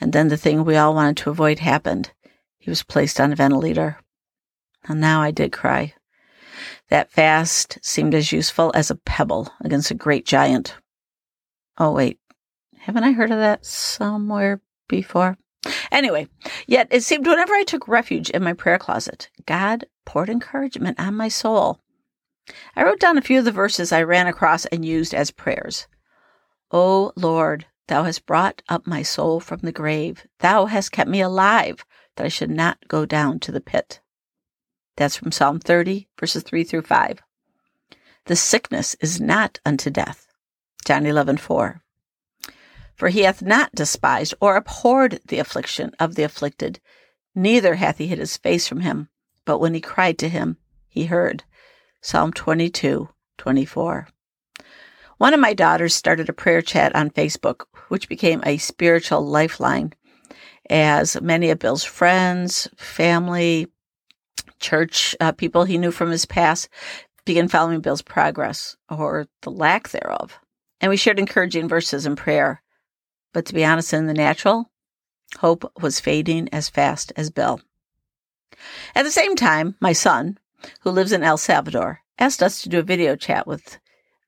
And 0.00 0.12
then 0.12 0.28
the 0.28 0.36
thing 0.36 0.64
we 0.64 0.76
all 0.76 0.94
wanted 0.94 1.16
to 1.16 1.30
avoid 1.30 1.58
happened. 1.58 2.12
He 2.58 2.70
was 2.70 2.84
placed 2.84 3.20
on 3.20 3.32
a 3.32 3.34
ventilator. 3.34 3.98
And 4.84 5.00
now 5.00 5.20
I 5.20 5.32
did 5.32 5.50
cry. 5.50 5.94
That 6.90 7.10
fast 7.10 7.80
seemed 7.82 8.14
as 8.14 8.30
useful 8.30 8.70
as 8.72 8.88
a 8.88 8.94
pebble 8.94 9.52
against 9.60 9.90
a 9.90 9.94
great 9.94 10.24
giant. 10.24 10.76
Oh, 11.76 11.90
wait. 11.90 12.20
Haven't 12.78 13.02
I 13.02 13.10
heard 13.10 13.32
of 13.32 13.38
that 13.38 13.66
somewhere 13.66 14.60
before? 14.86 15.38
Anyway, 15.90 16.28
yet 16.68 16.86
it 16.92 17.02
seemed 17.02 17.26
whenever 17.26 17.54
I 17.54 17.64
took 17.64 17.88
refuge 17.88 18.30
in 18.30 18.44
my 18.44 18.52
prayer 18.52 18.78
closet, 18.78 19.28
God 19.44 19.86
poured 20.04 20.30
encouragement 20.30 21.00
on 21.00 21.16
my 21.16 21.26
soul. 21.26 21.81
I 22.76 22.84
wrote 22.84 23.00
down 23.00 23.18
a 23.18 23.22
few 23.22 23.38
of 23.38 23.44
the 23.44 23.52
verses 23.52 23.92
I 23.92 24.02
ran 24.02 24.26
across 24.26 24.64
and 24.66 24.84
used 24.84 25.14
as 25.14 25.30
prayers. 25.30 25.86
O 26.70 27.12
Lord, 27.16 27.66
thou 27.88 28.04
hast 28.04 28.26
brought 28.26 28.62
up 28.68 28.86
my 28.86 29.02
soul 29.02 29.40
from 29.40 29.60
the 29.60 29.72
grave. 29.72 30.26
Thou 30.38 30.66
hast 30.66 30.92
kept 30.92 31.10
me 31.10 31.20
alive, 31.20 31.84
that 32.16 32.26
I 32.26 32.28
should 32.28 32.50
not 32.50 32.78
go 32.88 33.06
down 33.06 33.40
to 33.40 33.52
the 33.52 33.60
pit. 33.60 34.00
That's 34.96 35.16
from 35.16 35.32
Psalm 35.32 35.58
30, 35.60 36.08
verses 36.18 36.42
3 36.42 36.64
through 36.64 36.82
5. 36.82 37.20
The 38.26 38.36
sickness 38.36 38.94
is 39.00 39.20
not 39.20 39.58
unto 39.64 39.90
death. 39.90 40.28
John 40.84 41.06
11, 41.06 41.38
4. 41.38 41.82
For 42.94 43.08
he 43.08 43.22
hath 43.22 43.42
not 43.42 43.74
despised 43.74 44.34
or 44.40 44.56
abhorred 44.56 45.20
the 45.26 45.38
affliction 45.38 45.92
of 45.98 46.14
the 46.14 46.22
afflicted, 46.22 46.80
neither 47.34 47.76
hath 47.76 47.98
he 47.98 48.06
hid 48.06 48.18
his 48.18 48.36
face 48.36 48.68
from 48.68 48.80
him. 48.80 49.08
But 49.44 49.58
when 49.58 49.74
he 49.74 49.80
cried 49.80 50.18
to 50.18 50.28
him, 50.28 50.58
he 50.88 51.06
heard. 51.06 51.44
Psalm 52.02 52.32
22, 52.32 53.08
24. 53.38 54.08
One 55.18 55.34
of 55.34 55.40
my 55.40 55.54
daughters 55.54 55.94
started 55.94 56.28
a 56.28 56.32
prayer 56.34 56.60
chat 56.60 56.94
on 56.94 57.10
Facebook, 57.10 57.62
which 57.88 58.08
became 58.08 58.42
a 58.44 58.58
spiritual 58.58 59.24
lifeline 59.24 59.94
as 60.70 61.20
many 61.20 61.50
of 61.50 61.58
Bill's 61.58 61.84
friends, 61.84 62.68
family, 62.76 63.66
church 64.60 65.14
uh, 65.20 65.32
people 65.32 65.64
he 65.64 65.78
knew 65.78 65.90
from 65.90 66.10
his 66.10 66.24
past 66.24 66.68
began 67.24 67.48
following 67.48 67.80
Bill's 67.80 68.02
progress 68.02 68.76
or 68.88 69.26
the 69.42 69.50
lack 69.50 69.90
thereof. 69.90 70.38
And 70.80 70.90
we 70.90 70.96
shared 70.96 71.18
encouraging 71.18 71.68
verses 71.68 72.06
in 72.06 72.16
prayer. 72.16 72.62
But 73.32 73.46
to 73.46 73.54
be 73.54 73.64
honest, 73.64 73.92
in 73.92 74.06
the 74.06 74.14
natural, 74.14 74.70
hope 75.38 75.70
was 75.80 76.00
fading 76.00 76.48
as 76.52 76.68
fast 76.68 77.12
as 77.16 77.30
Bill. 77.30 77.60
At 78.94 79.04
the 79.04 79.10
same 79.10 79.36
time, 79.36 79.76
my 79.80 79.92
son, 79.92 80.38
who 80.80 80.90
lives 80.90 81.12
in 81.12 81.22
El 81.22 81.36
Salvador, 81.36 82.00
asked 82.18 82.42
us 82.42 82.62
to 82.62 82.68
do 82.68 82.78
a 82.78 82.82
video 82.82 83.16
chat 83.16 83.46
with 83.46 83.78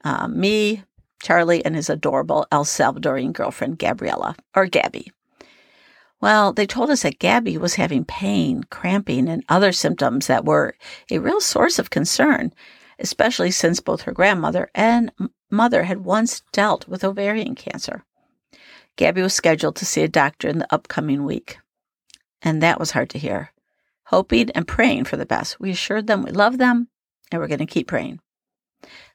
uh, 0.04 0.28
me, 0.28 0.82
Charlie, 1.22 1.64
and 1.64 1.74
his 1.74 1.88
adorable 1.88 2.46
El 2.52 2.64
Salvadorian 2.64 3.32
girlfriend, 3.32 3.78
Gabriella, 3.78 4.36
or 4.54 4.66
Gabby. 4.66 5.10
Well, 6.20 6.52
they 6.52 6.66
told 6.66 6.90
us 6.90 7.02
that 7.02 7.18
Gabby 7.18 7.58
was 7.58 7.74
having 7.74 8.04
pain, 8.04 8.64
cramping, 8.70 9.28
and 9.28 9.44
other 9.48 9.72
symptoms 9.72 10.26
that 10.26 10.44
were 10.44 10.74
a 11.10 11.18
real 11.18 11.40
source 11.40 11.78
of 11.78 11.90
concern, 11.90 12.52
especially 12.98 13.50
since 13.50 13.80
both 13.80 14.02
her 14.02 14.12
grandmother 14.12 14.70
and 14.74 15.12
mother 15.50 15.84
had 15.84 16.04
once 16.04 16.42
dealt 16.52 16.88
with 16.88 17.04
ovarian 17.04 17.54
cancer. 17.54 18.04
Gabby 18.96 19.22
was 19.22 19.34
scheduled 19.34 19.76
to 19.76 19.84
see 19.84 20.02
a 20.02 20.08
doctor 20.08 20.48
in 20.48 20.58
the 20.58 20.72
upcoming 20.72 21.24
week. 21.24 21.58
And 22.42 22.62
that 22.62 22.78
was 22.78 22.92
hard 22.92 23.10
to 23.10 23.18
hear. 23.18 23.50
Hoping 24.08 24.50
and 24.50 24.68
praying 24.68 25.04
for 25.04 25.16
the 25.16 25.26
best. 25.26 25.58
We 25.58 25.70
assured 25.70 26.06
them 26.06 26.22
we 26.22 26.30
love 26.30 26.58
them 26.58 26.88
and 27.30 27.40
we're 27.40 27.48
going 27.48 27.58
to 27.58 27.66
keep 27.66 27.88
praying. 27.88 28.20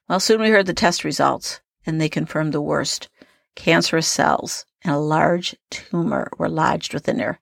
Well, 0.08 0.20
soon 0.20 0.42
we 0.42 0.50
heard 0.50 0.66
the 0.66 0.74
test 0.74 1.04
results 1.04 1.62
and 1.86 2.00
they 2.00 2.10
confirmed 2.10 2.54
the 2.54 2.62
worst. 2.62 3.10
Cancerous 3.56 4.08
cells 4.08 4.66
and 4.84 4.94
a 4.94 5.00
large 5.00 5.56
tumor 5.70 6.30
were 6.38 6.50
lodged 6.50 6.94
within 6.94 7.20
her. 7.20 7.40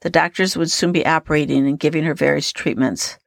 The 0.00 0.10
doctors 0.10 0.56
would 0.56 0.70
soon 0.70 0.92
be 0.92 1.06
operating 1.06 1.66
and 1.66 1.78
giving 1.78 2.04
her 2.04 2.14
various 2.14 2.52
treatments. 2.52 3.18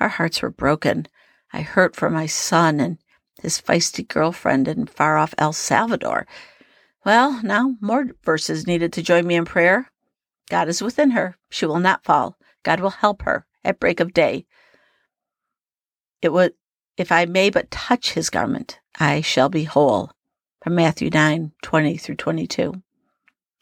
Our 0.00 0.08
hearts 0.08 0.42
were 0.42 0.50
broken. 0.50 1.06
I 1.52 1.62
hurt 1.62 1.96
for 1.96 2.10
my 2.10 2.26
son 2.26 2.80
and 2.80 2.98
his 3.40 3.60
feisty 3.60 4.06
girlfriend 4.06 4.68
in 4.68 4.86
far 4.86 5.16
off 5.16 5.34
El 5.38 5.52
Salvador. 5.52 6.26
Well, 7.04 7.40
now 7.42 7.76
more 7.80 8.08
verses 8.24 8.66
needed 8.66 8.92
to 8.94 9.02
join 9.02 9.26
me 9.26 9.36
in 9.36 9.44
prayer. 9.44 9.90
God 10.50 10.68
is 10.68 10.82
within 10.82 11.12
her. 11.12 11.36
She 11.48 11.64
will 11.64 11.78
not 11.78 12.04
fall. 12.04 12.36
God 12.62 12.80
will 12.80 12.90
help 12.90 13.22
her 13.22 13.46
at 13.64 13.80
break 13.80 14.00
of 14.00 14.12
day. 14.12 14.46
It 16.20 16.32
would, 16.32 16.54
if 16.96 17.12
I 17.12 17.24
may 17.24 17.50
but 17.50 17.70
touch 17.70 18.12
his 18.12 18.30
garment, 18.30 18.80
I 18.98 19.20
shall 19.20 19.48
be 19.48 19.64
whole. 19.64 20.12
From 20.62 20.74
Matthew 20.74 21.08
9, 21.10 21.52
20 21.62 21.96
through 21.96 22.16
22. 22.16 22.72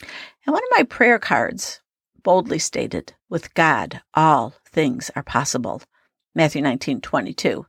And 0.01 0.53
one 0.53 0.63
of 0.63 0.77
my 0.77 0.83
prayer 0.85 1.19
cards 1.19 1.81
boldly 2.23 2.59
stated, 2.59 3.15
with 3.29 3.55
God, 3.55 4.03
all 4.15 4.55
things 4.69 5.11
are 5.15 5.23
possible. 5.23 5.83
Matthew 6.35 6.63
19, 6.63 7.01
22. 7.01 7.67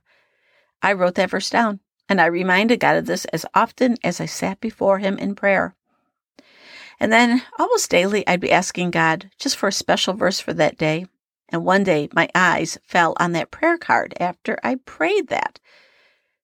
I 0.82 0.92
wrote 0.92 1.14
that 1.16 1.30
verse 1.30 1.50
down, 1.50 1.80
and 2.08 2.20
I 2.20 2.26
reminded 2.26 2.80
God 2.80 2.96
of 2.96 3.06
this 3.06 3.24
as 3.26 3.46
often 3.54 3.96
as 4.02 4.20
I 4.20 4.26
sat 4.26 4.60
before 4.60 4.98
Him 4.98 5.18
in 5.18 5.34
prayer. 5.34 5.76
And 6.98 7.12
then 7.12 7.42
almost 7.58 7.90
daily, 7.90 8.26
I'd 8.26 8.40
be 8.40 8.50
asking 8.50 8.90
God 8.90 9.30
just 9.38 9.56
for 9.56 9.68
a 9.68 9.72
special 9.72 10.14
verse 10.14 10.40
for 10.40 10.52
that 10.54 10.76
day. 10.76 11.06
And 11.50 11.64
one 11.64 11.82
day, 11.82 12.08
my 12.12 12.28
eyes 12.34 12.78
fell 12.82 13.14
on 13.18 13.32
that 13.32 13.50
prayer 13.50 13.78
card 13.78 14.14
after 14.20 14.58
I 14.62 14.76
prayed 14.84 15.28
that. 15.28 15.58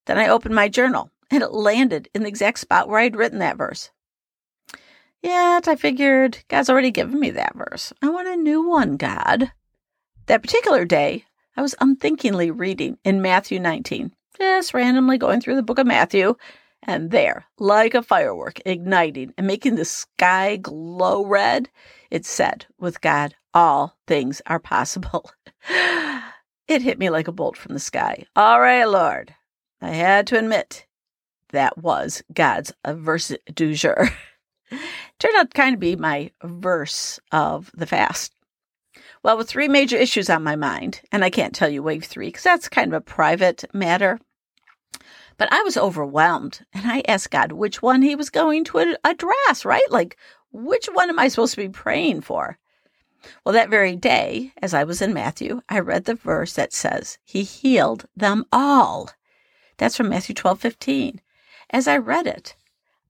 Then 0.05 0.17
I 0.17 0.27
opened 0.27 0.55
my 0.55 0.67
journal, 0.67 1.11
and 1.31 1.43
it 1.43 1.51
landed 1.51 2.09
in 2.13 2.23
the 2.23 2.29
exact 2.29 2.59
spot 2.59 2.87
where 2.87 2.99
I'd 2.99 3.15
written 3.15 3.39
that 3.39 3.57
verse. 3.57 3.91
Yet 5.21 5.67
I 5.67 5.75
figured 5.75 6.43
God's 6.49 6.69
already 6.69 6.91
given 6.91 7.19
me 7.19 7.31
that 7.31 7.55
verse. 7.55 7.91
I 8.01 8.09
want 8.09 8.27
a 8.27 8.35
new 8.35 8.67
one, 8.67 8.95
God. 8.97 9.51
That 10.27 10.41
particular 10.41 10.85
day, 10.85 11.25
I 11.57 11.61
was 11.61 11.75
unthinkingly 11.79 12.51
reading 12.51 12.97
in 13.03 13.21
Matthew 13.21 13.59
19, 13.59 14.11
just 14.37 14.73
randomly 14.73 15.17
going 15.17 15.41
through 15.41 15.55
the 15.55 15.63
book 15.63 15.79
of 15.79 15.87
Matthew, 15.87 16.35
and 16.83 17.09
there, 17.11 17.45
like 17.57 17.95
a 17.95 18.03
firework 18.03 18.59
igniting 18.65 19.33
and 19.37 19.47
making 19.47 19.75
the 19.75 19.85
sky 19.85 20.57
glow 20.57 21.25
red, 21.25 21.69
it 22.15 22.25
said, 22.25 22.65
With 22.79 23.01
God, 23.01 23.35
all 23.53 23.97
things 24.07 24.41
are 24.47 24.57
possible. 24.57 25.29
it 26.65 26.81
hit 26.81 26.97
me 26.97 27.09
like 27.09 27.27
a 27.27 27.33
bolt 27.33 27.57
from 27.57 27.73
the 27.73 27.79
sky. 27.79 28.23
All 28.37 28.61
right, 28.61 28.85
Lord. 28.85 29.35
I 29.81 29.89
had 29.89 30.25
to 30.27 30.39
admit, 30.39 30.85
that 31.49 31.77
was 31.77 32.23
God's 32.33 32.71
verse 32.87 33.33
du 33.53 33.73
jour. 33.73 34.07
Turned 35.19 35.35
out 35.35 35.51
to 35.51 35.61
kind 35.61 35.73
of 35.73 35.81
be 35.81 35.97
my 35.97 36.31
verse 36.41 37.19
of 37.33 37.69
the 37.73 37.85
fast. 37.85 38.33
Well, 39.21 39.37
with 39.37 39.49
three 39.49 39.67
major 39.67 39.97
issues 39.97 40.29
on 40.29 40.41
my 40.41 40.55
mind, 40.55 41.01
and 41.11 41.21
I 41.21 41.29
can't 41.29 41.53
tell 41.53 41.67
you 41.67 41.83
wave 41.83 42.05
three 42.05 42.27
because 42.27 42.43
that's 42.43 42.69
kind 42.69 42.87
of 42.87 42.93
a 42.93 43.01
private 43.01 43.65
matter, 43.73 44.19
but 45.37 45.51
I 45.51 45.63
was 45.63 45.75
overwhelmed 45.75 46.65
and 46.71 46.89
I 46.89 47.03
asked 47.09 47.31
God 47.31 47.51
which 47.51 47.81
one 47.81 48.01
He 48.01 48.15
was 48.15 48.29
going 48.29 48.63
to 48.65 48.97
address, 49.03 49.65
right? 49.65 49.91
Like, 49.91 50.17
which 50.55 50.85
one 50.87 51.09
am 51.09 51.19
I 51.19 51.27
supposed 51.27 51.55
to 51.55 51.61
be 51.61 51.69
praying 51.69 52.21
for? 52.21 52.57
Well, 53.43 53.53
that 53.53 53.69
very 53.69 53.95
day, 53.95 54.53
as 54.61 54.73
I 54.73 54.83
was 54.83 55.01
in 55.01 55.13
Matthew, 55.13 55.61
I 55.67 55.79
read 55.79 56.05
the 56.05 56.15
verse 56.15 56.53
that 56.53 56.73
says, 56.73 57.17
He 57.23 57.43
healed 57.43 58.05
them 58.15 58.45
all. 58.51 59.09
That's 59.77 59.97
from 59.97 60.09
Matthew 60.09 60.35
12 60.35 60.59
15. 60.59 61.21
As 61.71 61.87
I 61.87 61.97
read 61.97 62.27
it, 62.27 62.55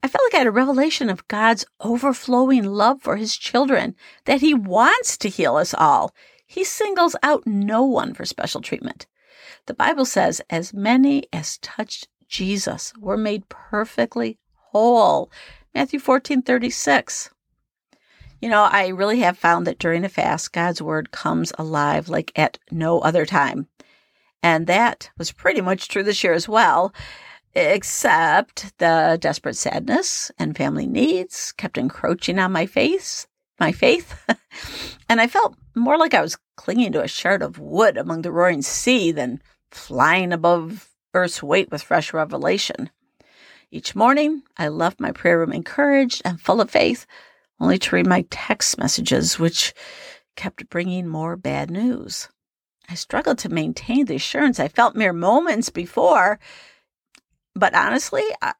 I 0.02 0.08
felt 0.08 0.24
like 0.26 0.36
I 0.36 0.38
had 0.40 0.48
a 0.48 0.52
revelation 0.52 1.10
of 1.10 1.28
God's 1.28 1.66
overflowing 1.82 2.64
love 2.64 3.02
for 3.02 3.18
his 3.18 3.36
children, 3.36 3.96
that 4.26 4.42
he 4.42 4.54
wants 4.54 5.18
to 5.18 5.30
heal 5.30 5.56
us 5.56 5.74
all. 5.74 6.14
He 6.48 6.64
singles 6.64 7.16
out 7.22 7.46
no 7.46 7.84
one 7.84 8.14
for 8.14 8.26
special 8.26 8.62
treatment. 8.62 9.08
The 9.66 9.74
Bible 9.74 10.06
says, 10.06 10.42
as 10.50 10.74
many 10.74 11.26
as 11.34 11.58
touched 11.58 12.08
Jesus 12.28 12.94
were 13.00 13.18
made 13.18 13.50
perfectly 13.50 14.38
whole. 14.72 15.32
Matthew 15.74 16.00
14 16.00 16.42
36. 16.42 17.32
You 18.46 18.52
know, 18.52 18.62
I 18.62 18.90
really 18.90 19.22
have 19.22 19.40
found 19.40 19.66
that 19.66 19.80
during 19.80 20.06
a 20.06 20.08
fast, 20.08 20.54
God's 20.54 20.80
word 20.80 21.10
comes 21.10 21.52
alive 21.58 22.10
like 22.10 22.32
at 22.36 22.60
no 22.70 23.00
other 23.00 23.26
time. 23.26 23.68
And 24.44 24.68
that 24.68 25.10
was 25.18 25.32
pretty 25.32 25.62
much 25.62 25.88
true 25.88 26.04
this 26.04 26.24
year 26.24 26.34
as 26.34 26.48
well 26.48 26.94
except 27.56 28.78
the 28.78 29.18
desperate 29.20 29.56
sadness 29.56 30.30
and 30.38 30.56
family 30.56 30.86
needs 30.86 31.54
kept 31.54 31.80
encroaching 31.80 32.38
on 32.38 32.52
my 32.52 32.68
face, 32.68 33.26
my 33.60 33.72
faith. 33.72 34.14
and 35.10 35.20
I 35.20 35.26
felt 35.26 35.56
more 35.74 35.98
like 35.98 36.14
I 36.14 36.22
was 36.22 36.38
clinging 36.56 36.92
to 36.92 37.02
a 37.02 37.08
shard 37.08 37.42
of 37.42 37.58
wood 37.58 37.98
among 37.98 38.22
the 38.22 38.32
roaring 38.32 38.62
sea 38.62 39.12
than 39.12 39.42
flying 39.72 40.32
above 40.32 40.92
Earth's 41.16 41.42
weight 41.42 41.72
with 41.72 41.82
fresh 41.82 42.14
revelation. 42.14 42.92
Each 43.72 43.96
morning, 43.96 44.44
I 44.56 44.68
left 44.68 45.00
my 45.00 45.12
prayer 45.12 45.40
room 45.40 45.52
encouraged 45.52 46.22
and 46.24 46.40
full 46.40 46.62
of 46.62 46.70
faith, 46.70 47.08
only 47.60 47.78
to 47.80 47.96
read 47.96 48.08
my 48.08 48.26
text 48.30 48.78
messages, 48.78 49.40
which 49.40 49.74
kept 50.36 50.70
bringing 50.70 51.08
more 51.08 51.36
bad 51.36 51.72
news. 51.72 52.30
I 52.90 52.96
struggled 52.96 53.40
to 53.40 53.50
maintain 53.50 54.06
the 54.06 54.16
assurance 54.16 54.60
I 54.60 54.68
felt 54.68 54.96
mere 54.96 55.14
moments 55.14 55.70
before 55.70 56.40
but 57.56 57.74
honestly, 57.74 58.24
I, 58.42 58.54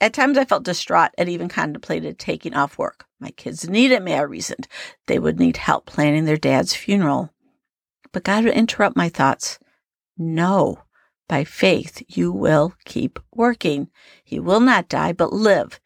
at 0.00 0.12
times 0.12 0.36
I 0.36 0.44
felt 0.44 0.64
distraught 0.64 1.12
and 1.16 1.28
even 1.28 1.48
contemplated 1.48 2.18
taking 2.18 2.54
off 2.54 2.78
work. 2.78 3.06
My 3.18 3.30
kids 3.30 3.68
needed 3.68 4.02
me, 4.02 4.14
I 4.14 4.20
reasoned. 4.20 4.68
They 5.06 5.18
would 5.18 5.38
need 5.38 5.56
help 5.56 5.86
planning 5.86 6.26
their 6.26 6.36
dad's 6.36 6.74
funeral. 6.74 7.30
But 8.12 8.24
God 8.24 8.44
would 8.44 8.54
interrupt 8.54 8.96
my 8.96 9.08
thoughts. 9.08 9.58
No, 10.18 10.82
by 11.26 11.44
faith, 11.44 12.02
you 12.06 12.30
will 12.30 12.74
keep 12.84 13.18
working. 13.32 13.88
He 14.22 14.38
will 14.38 14.60
not 14.60 14.88
die, 14.88 15.12
but 15.12 15.32
live. 15.32 15.80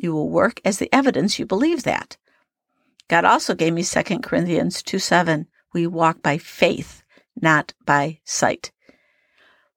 You 0.00 0.12
will 0.12 0.28
work 0.28 0.60
as 0.64 0.78
the 0.78 0.92
evidence 0.94 1.38
you 1.38 1.46
believe 1.46 1.82
that. 1.84 2.16
God 3.08 3.24
also 3.24 3.54
gave 3.54 3.74
me 3.74 3.84
2 3.84 4.20
Corinthians 4.20 4.82
2 4.82 4.98
7. 4.98 5.46
We 5.74 5.86
walk 5.86 6.22
by 6.22 6.38
faith, 6.38 7.02
not 7.40 7.74
by 7.84 8.20
sight. 8.24 8.72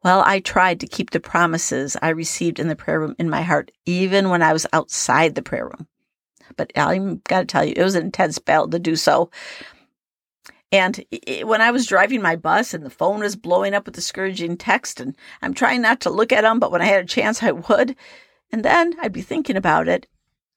Well, 0.03 0.23
I 0.25 0.39
tried 0.39 0.79
to 0.81 0.87
keep 0.87 1.09
the 1.09 1.19
promises 1.19 1.97
I 2.01 2.09
received 2.09 2.59
in 2.59 2.67
the 2.67 2.75
prayer 2.75 2.99
room 2.99 3.15
in 3.17 3.29
my 3.29 3.41
heart, 3.41 3.71
even 3.85 4.29
when 4.29 4.43
I 4.43 4.53
was 4.53 4.67
outside 4.71 5.33
the 5.33 5.41
prayer 5.41 5.65
room. 5.65 5.87
But 6.57 6.71
I'm 6.75 7.21
got 7.27 7.39
to 7.39 7.45
tell 7.45 7.65
you, 7.65 7.73
it 7.75 7.83
was 7.83 7.95
an 7.95 8.05
intense 8.05 8.37
battle 8.37 8.69
to 8.69 8.79
do 8.79 8.95
so. 8.95 9.31
And 10.71 11.03
it, 11.11 11.47
when 11.47 11.61
I 11.61 11.71
was 11.71 11.87
driving 11.87 12.21
my 12.21 12.35
bus 12.35 12.73
and 12.73 12.85
the 12.85 12.89
phone 12.89 13.21
was 13.21 13.35
blowing 13.35 13.73
up 13.73 13.85
with 13.85 13.95
discouraging 13.95 14.57
text, 14.57 14.99
and 14.99 15.15
I'm 15.41 15.53
trying 15.53 15.81
not 15.81 16.01
to 16.01 16.09
look 16.09 16.31
at 16.31 16.41
them, 16.41 16.59
but 16.59 16.71
when 16.71 16.81
I 16.81 16.85
had 16.85 17.03
a 17.03 17.07
chance, 17.07 17.41
I 17.41 17.51
would. 17.51 17.95
And 18.51 18.63
then 18.63 18.95
I'd 19.01 19.13
be 19.13 19.21
thinking 19.21 19.55
about 19.55 19.87
it 19.87 20.07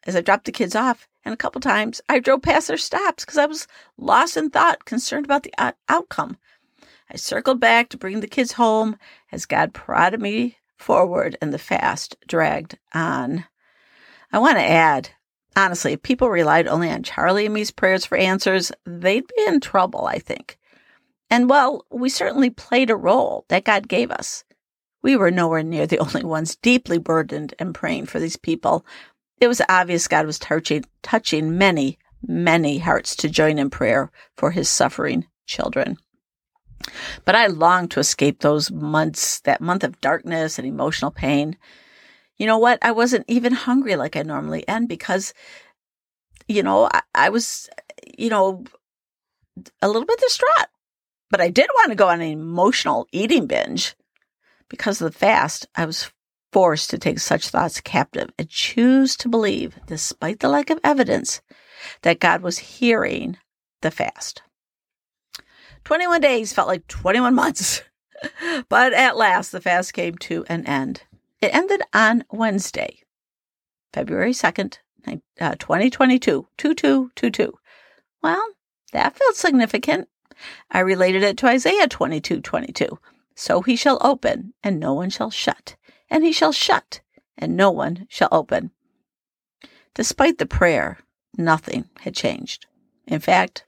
as 0.07 0.15
I 0.17 0.21
dropped 0.21 0.45
the 0.45 0.53
kids 0.53 0.75
off. 0.75 1.09
And 1.25 1.35
a 1.35 1.37
couple 1.37 1.61
times 1.61 2.01
I 2.09 2.21
drove 2.21 2.43
past 2.43 2.69
their 2.69 2.77
stops 2.77 3.25
because 3.25 3.39
I 3.39 3.47
was 3.47 3.67
lost 3.97 4.37
in 4.37 4.51
thought, 4.51 4.85
concerned 4.85 5.27
about 5.27 5.43
the 5.43 5.53
outcome. 5.89 6.39
I 7.11 7.17
circled 7.17 7.61
back 7.61 7.89
to 7.91 7.99
bring 7.99 8.21
the 8.21 8.27
kids 8.27 8.53
home 8.53 8.97
as 9.33 9.47
God 9.47 9.75
prodded 9.75 10.21
me 10.21 10.59
forward 10.77 11.37
and 11.41 11.53
the 11.53 11.59
fast 11.59 12.17
dragged 12.27 12.79
on. 12.95 13.45
I 14.33 14.39
want 14.39 14.59
to 14.59 14.63
add, 14.63 15.11
honestly, 15.57 15.95
if 15.95 16.03
people 16.03 16.31
relied 16.31 16.69
only 16.69 16.91
on 16.91 17.03
Charlie 17.03 17.47
and 17.47 17.55
me's 17.55 17.71
prayers 17.71 18.05
for 18.05 18.17
answers, 18.17 18.71
they'd 18.85 19.27
be 19.27 19.45
in 19.47 19.61
trouble, 19.61 20.07
I 20.07 20.19
think. 20.19 20.59
And 21.31 21.49
well, 21.49 21.85
we 21.91 22.09
certainly 22.09 22.51
played 22.51 22.91
a 22.91 22.97
role 22.97 23.45
that 23.49 23.65
God 23.65 23.89
gave 23.89 24.11
us. 24.11 24.45
We 25.03 25.17
were 25.17 25.31
nowhere 25.31 25.63
near 25.63 25.87
the 25.87 25.99
only 26.07 26.25
ones 26.25 26.57
deeply 26.57 26.99
burdened 26.99 27.55
and 27.59 27.75
praying 27.75 28.07
for 28.07 28.19
these 28.19 28.37
people. 28.37 28.85
It 29.41 29.49
was 29.49 29.63
obvious 29.69 30.09
God 30.09 30.27
was 30.27 30.39
touching, 30.39 30.85
touching 31.03 31.57
many, 31.57 31.99
many 32.27 32.79
hearts 32.79 33.15
to 33.17 33.29
join 33.29 33.59
in 33.59 33.71
prayer 33.71 34.11
for 34.37 34.51
his 34.51 34.69
suffering 34.69 35.27
children. 35.47 35.97
But 37.25 37.35
I 37.35 37.47
longed 37.47 37.91
to 37.93 38.01
escape 38.01 38.41
those 38.41 38.71
months, 38.71 39.41
that 39.41 39.61
month 39.61 39.85
of 39.85 40.01
darkness 40.01 40.59
and 40.59 40.67
emotional 40.67 41.11
pain. 41.11 41.57
You 42.37 42.47
know 42.47 42.59
what? 42.59 42.79
I 42.83 42.93
wasn't 42.93 43.25
even 43.29 43.53
hungry 43.53 43.97
like 43.97 44.17
I 44.17 44.23
normally 44.23 44.67
am 44.69 44.87
because, 44.87 45.35
you 46.47 46.63
know, 46.63 46.89
I, 46.93 47.03
I 47.15 47.29
was, 47.31 47.69
you 48.17 48.31
know, 48.31 48.65
a 49.83 49.89
little 49.89 50.07
bit 50.07 50.21
distraught. 50.21 50.69
But 51.31 51.41
I 51.41 51.51
did 51.51 51.69
want 51.75 51.91
to 51.91 51.97
go 51.97 52.09
on 52.09 52.21
an 52.21 52.29
emotional 52.29 53.07
eating 53.13 53.47
binge. 53.47 53.95
Because 54.69 55.01
of 55.01 55.13
the 55.13 55.19
fast, 55.19 55.67
I 55.75 55.87
was 55.87 56.11
forced 56.53 56.91
to 56.91 56.99
take 56.99 57.19
such 57.19 57.49
thoughts 57.49 57.81
captive 57.81 58.31
and 58.39 58.49
choose 58.49 59.17
to 59.17 59.29
believe, 59.29 59.79
despite 59.87 60.41
the 60.41 60.49
lack 60.49 60.71
of 60.71 60.81
evidence, 60.85 61.41
that 62.03 62.21
God 62.21 62.43
was 62.43 62.59
hearing 62.59 63.37
the 63.83 63.91
fast. 63.91 64.43
21 65.85 66.21
days 66.21 66.53
felt 66.53 66.69
like 66.69 66.87
21 66.89 67.35
months. 67.35 67.83
but 68.69 68.93
at 68.93 69.17
last, 69.17 69.53
the 69.53 69.61
fast 69.61 69.95
came 69.95 70.17
to 70.17 70.45
an 70.49 70.67
end. 70.67 71.03
It 71.41 71.55
ended 71.55 71.83
on 71.95 72.25
Wednesday, 72.31 73.01
February 73.93 74.33
2nd, 74.33 74.79
uh, 75.41 75.55
2022, 75.59 76.49
2222. 76.59 77.59
Well, 78.23 78.45
that 78.93 79.17
felt 79.17 79.37
significant. 79.37 80.09
I 80.71 80.81
related 80.81 81.23
it 81.23 81.37
to 81.39 81.47
Isaiah 81.47 81.87
22 81.87 82.41
22. 82.41 82.99
So 83.41 83.63
he 83.63 83.77
shall 83.77 83.99
open, 84.01 84.53
and 84.65 84.81
no 84.81 84.93
one 84.93 85.11
shall 85.11 85.31
shut, 85.31 85.77
and 86.11 86.25
he 86.25 86.33
shall 86.33 86.51
shut, 86.51 87.03
and 87.37 87.57
no 87.57 87.71
one 87.71 88.09
shall 88.11 88.29
open. 88.33 88.73
Despite 89.95 90.39
the 90.39 90.45
prayer, 90.45 90.99
nothing 91.37 91.89
had 92.01 92.17
changed. 92.17 92.67
In 93.07 93.21
fact, 93.21 93.65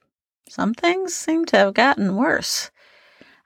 some 0.49 0.73
things 0.73 1.15
seemed 1.15 1.47
to 1.47 1.57
have 1.57 1.73
gotten 1.73 2.17
worse. 2.17 2.69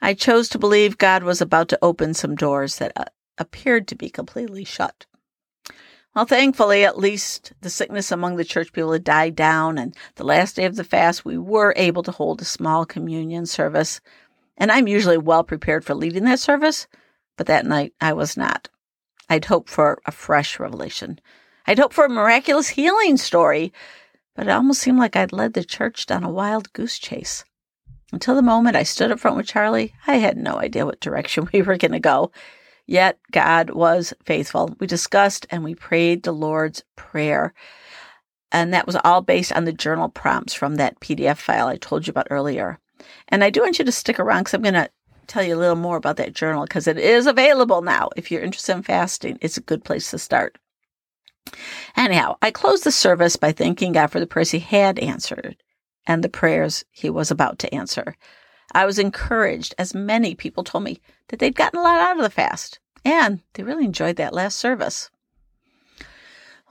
I 0.02 0.16
chose 0.16 0.50
to 0.50 0.58
believe 0.58 0.98
God 0.98 1.22
was 1.22 1.42
about 1.42 1.70
to 1.70 1.80
open 1.84 2.16
some 2.16 2.36
doors 2.36 2.78
that 2.78 2.94
uh, 2.96 3.06
appeared 3.38 3.88
to 3.90 3.96
be 3.96 4.10
completely 4.10 4.64
shut. 4.64 5.06
Well, 6.16 6.26
thankfully, 6.26 6.86
at 6.86 6.98
least 6.98 7.54
the 7.62 7.70
sickness 7.70 8.10
among 8.10 8.38
the 8.38 8.46
church 8.46 8.74
people 8.74 8.94
had 8.94 9.04
died 9.04 9.36
down, 9.36 9.78
and 9.78 9.96
the 10.16 10.24
last 10.24 10.56
day 10.56 10.66
of 10.66 10.76
the 10.76 10.84
fast, 10.84 11.24
we 11.24 11.38
were 11.38 11.74
able 11.76 12.02
to 12.02 12.12
hold 12.12 12.42
a 12.42 12.46
small 12.46 12.84
communion 12.84 13.46
service. 13.46 14.02
And 14.58 14.72
I'm 14.72 14.88
usually 14.88 15.18
well 15.18 15.44
prepared 15.44 15.84
for 15.84 15.96
leading 15.96 16.24
that 16.26 16.40
service, 16.40 16.88
but 17.38 17.48
that 17.48 17.66
night 17.66 17.94
I 18.00 18.14
was 18.14 18.38
not. 18.38 18.70
I'd 19.30 19.46
hoped 19.46 19.70
for 19.70 20.00
a 20.06 20.12
fresh 20.12 20.60
revelation. 20.60 21.20
I'd 21.68 21.80
hoped 21.80 21.94
for 21.94 22.06
a 22.06 22.10
miraculous 22.10 22.70
healing 22.70 23.18
story, 23.18 23.74
but 24.36 24.48
it 24.48 24.52
almost 24.52 24.82
seemed 24.82 25.00
like 25.00 25.16
I'd 25.16 25.34
led 25.34 25.54
the 25.54 25.64
church 25.64 26.06
down 26.06 26.24
a 26.24 26.30
wild 26.30 26.72
goose 26.74 27.00
chase. 27.00 27.44
Until 28.12 28.36
the 28.36 28.42
moment 28.42 28.76
I 28.76 28.84
stood 28.84 29.12
up 29.12 29.20
front 29.20 29.38
with 29.38 29.48
Charlie, 29.48 29.94
I 30.06 30.16
had 30.18 30.38
no 30.38 30.60
idea 30.60 30.86
what 30.86 31.00
direction 31.00 31.50
we 31.54 31.62
were 31.62 31.78
going 31.78 31.92
to 31.92 32.00
go. 32.00 32.32
Yet 32.86 33.20
God 33.32 33.72
was 33.72 34.14
faithful. 34.26 34.76
We 34.80 34.86
discussed 34.86 35.48
and 35.50 35.64
we 35.64 35.74
prayed 35.74 36.24
the 36.24 36.32
Lord's 36.32 36.84
Prayer. 36.96 37.54
And 38.52 38.74
that 38.74 38.86
was 38.86 38.96
all 39.04 39.22
based 39.22 39.52
on 39.52 39.66
the 39.66 39.74
journal 39.74 40.08
prompts 40.08 40.54
from 40.54 40.76
that 40.76 41.00
PDF 41.00 41.38
file 41.38 41.68
I 41.68 41.78
told 41.78 42.06
you 42.06 42.12
about 42.12 42.28
earlier. 42.30 42.80
And 43.30 43.44
I 43.44 43.50
do 43.50 43.62
want 43.62 43.80
you 43.80 43.86
to 43.86 43.92
stick 43.92 44.20
around 44.20 44.44
because 44.44 44.54
I'm 44.54 44.62
going 44.62 44.74
to 44.74 44.90
tell 45.28 45.44
you 45.44 45.56
a 45.56 45.58
little 45.58 45.76
more 45.76 45.98
about 45.98 46.18
that 46.18 46.34
journal 46.34 46.64
because 46.64 46.88
it 46.88 46.98
is 46.98 47.28
available 47.28 47.82
now. 47.82 48.10
If 48.16 48.32
you're 48.32 48.44
interested 48.44 48.76
in 48.76 48.84
fasting, 48.84 49.38
it's 49.42 49.58
a 49.58 49.62
good 49.62 49.84
place 49.84 50.12
to 50.12 50.20
start. 50.20 50.58
Anyhow, 51.96 52.38
I 52.42 52.52
closed 52.52 52.84
the 52.84 52.92
service 52.92 53.36
by 53.36 53.52
thanking 53.52 53.94
God 53.94 54.08
for 54.08 54.20
the 54.20 54.28
prayers 54.28 54.52
he 54.52 54.60
had 54.60 55.00
answered 55.00 55.58
and 56.08 56.24
the 56.24 56.30
prayers 56.30 56.86
he 56.92 57.10
was 57.10 57.32
about 57.32 57.60
to 57.60 57.74
answer. 57.74 58.16
I 58.74 58.86
was 58.86 59.00
encouraged, 59.00 59.76
as 59.78 59.96
many 59.96 60.36
people 60.36 60.64
told 60.64 60.84
me, 60.84 61.00
that 61.30 61.40
they'd 61.40 61.56
gotten 61.56 61.80
a 61.80 61.84
lot 61.84 62.00
out 62.00 62.18
of 62.18 62.24
the 62.24 62.30
fast, 62.30 62.80
and 63.04 63.42
they 63.54 63.64
really 63.64 63.86
enjoyed 63.86 64.18
that 64.18 64.34
last 64.34 64.58
service. 64.58 65.10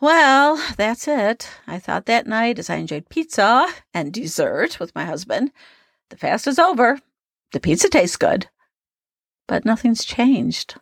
Well, 0.00 0.62
that's 0.76 1.08
it. 1.08 1.48
I 1.66 1.78
thought 1.78 2.06
that 2.06 2.26
night 2.26 2.58
as 2.58 2.68
I 2.68 2.76
enjoyed 2.76 3.08
pizza 3.08 3.68
and 3.94 4.12
dessert 4.12 4.78
with 4.78 4.94
my 4.94 5.04
husband. 5.04 5.52
The 6.10 6.16
fast 6.16 6.46
is 6.46 6.58
over. 6.58 6.98
The 7.52 7.60
pizza 7.60 7.88
tastes 7.88 8.16
good. 8.16 8.48
But 9.46 9.64
nothing's 9.64 10.04
changed. 10.04 10.76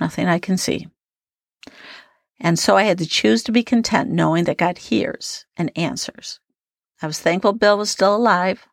Nothing 0.00 0.26
I 0.26 0.38
can 0.38 0.56
see. 0.56 0.88
And 2.40 2.58
so 2.58 2.76
I 2.76 2.82
had 2.82 2.98
to 2.98 3.06
choose 3.06 3.42
to 3.44 3.52
be 3.52 3.62
content 3.62 4.10
knowing 4.10 4.44
that 4.44 4.58
God 4.58 4.78
hears 4.78 5.46
and 5.56 5.70
answers. 5.76 6.40
I 7.00 7.06
was 7.06 7.20
thankful 7.20 7.52
Bill 7.52 7.78
was 7.78 7.90
still 7.90 8.14
alive. 8.14 8.66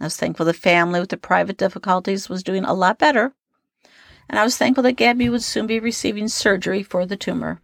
I 0.00 0.04
was 0.04 0.16
thankful 0.16 0.46
the 0.46 0.54
family 0.54 1.00
with 1.00 1.10
the 1.10 1.16
private 1.16 1.56
difficulties 1.56 2.28
was 2.28 2.42
doing 2.42 2.64
a 2.64 2.72
lot 2.72 2.98
better. 2.98 3.34
And 4.28 4.38
I 4.38 4.44
was 4.44 4.56
thankful 4.56 4.82
that 4.84 4.92
Gabby 4.92 5.28
would 5.28 5.42
soon 5.42 5.66
be 5.66 5.80
receiving 5.80 6.28
surgery 6.28 6.82
for 6.82 7.06
the 7.06 7.16
tumor. 7.16 7.60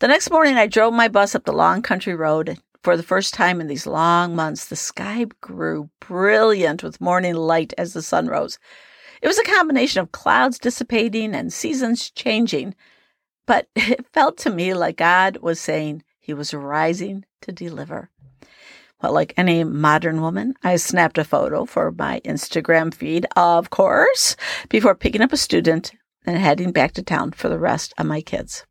The 0.00 0.08
next 0.08 0.30
morning, 0.30 0.56
I 0.56 0.68
drove 0.68 0.92
my 0.92 1.08
bus 1.08 1.34
up 1.34 1.44
the 1.44 1.52
long 1.52 1.82
country 1.82 2.14
road. 2.14 2.58
For 2.88 2.96
the 2.96 3.02
first 3.02 3.34
time 3.34 3.60
in 3.60 3.66
these 3.66 3.86
long 3.86 4.34
months, 4.34 4.64
the 4.64 4.74
sky 4.74 5.26
grew 5.42 5.90
brilliant 6.00 6.82
with 6.82 7.02
morning 7.02 7.34
light 7.34 7.74
as 7.76 7.92
the 7.92 8.00
sun 8.00 8.28
rose. 8.28 8.58
It 9.20 9.28
was 9.28 9.38
a 9.38 9.44
combination 9.44 10.00
of 10.00 10.12
clouds 10.12 10.58
dissipating 10.58 11.34
and 11.34 11.52
seasons 11.52 12.10
changing 12.10 12.74
but 13.44 13.68
it 13.76 14.06
felt 14.14 14.38
to 14.38 14.50
me 14.50 14.72
like 14.72 14.96
God 14.96 15.36
was 15.42 15.60
saying 15.60 16.02
he 16.18 16.32
was 16.32 16.54
rising 16.54 17.26
to 17.42 17.52
deliver. 17.52 18.08
Well, 19.02 19.12
like 19.12 19.34
any 19.36 19.64
modern 19.64 20.22
woman, 20.22 20.54
I 20.64 20.76
snapped 20.76 21.18
a 21.18 21.24
photo 21.24 21.66
for 21.66 21.92
my 21.92 22.22
Instagram 22.24 22.94
feed, 22.94 23.26
of 23.36 23.68
course, 23.68 24.34
before 24.70 24.94
picking 24.94 25.20
up 25.20 25.34
a 25.34 25.36
student 25.36 25.92
and 26.24 26.38
heading 26.38 26.72
back 26.72 26.92
to 26.92 27.02
town 27.02 27.32
for 27.32 27.50
the 27.50 27.58
rest 27.58 27.92
of 27.98 28.06
my 28.06 28.22
kids. 28.22 28.64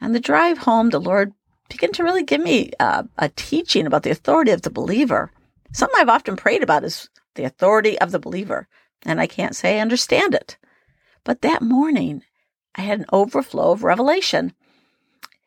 And 0.00 0.14
the 0.14 0.20
drive 0.20 0.58
home, 0.58 0.88
the 0.88 1.00
Lord 1.00 1.34
began 1.68 1.92
to 1.92 2.02
really 2.02 2.22
give 2.22 2.40
me 2.40 2.70
uh, 2.80 3.04
a 3.18 3.28
teaching 3.30 3.86
about 3.86 4.02
the 4.02 4.10
authority 4.10 4.50
of 4.50 4.62
the 4.62 4.70
believer. 4.70 5.30
Something 5.72 6.00
I've 6.00 6.08
often 6.08 6.36
prayed 6.36 6.62
about 6.62 6.84
is 6.84 7.08
the 7.34 7.44
authority 7.44 7.98
of 8.00 8.10
the 8.10 8.18
believer, 8.18 8.68
and 9.04 9.20
I 9.20 9.26
can't 9.26 9.54
say 9.54 9.78
I 9.78 9.82
understand 9.82 10.34
it. 10.34 10.56
But 11.24 11.42
that 11.42 11.62
morning, 11.62 12.22
I 12.74 12.82
had 12.82 13.00
an 13.00 13.06
overflow 13.12 13.72
of 13.72 13.84
revelation. 13.84 14.54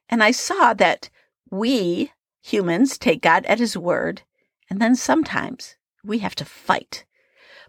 And 0.10 0.24
I 0.24 0.32
saw 0.32 0.74
that 0.74 1.10
we 1.50 2.12
humans 2.42 2.98
take 2.98 3.22
God 3.22 3.46
at 3.46 3.60
his 3.60 3.78
word, 3.78 4.22
and 4.70 4.82
then 4.82 4.96
sometimes 4.96 5.76
we 6.04 6.20
have 6.20 6.36
to 6.36 6.46
fight. 6.46 7.06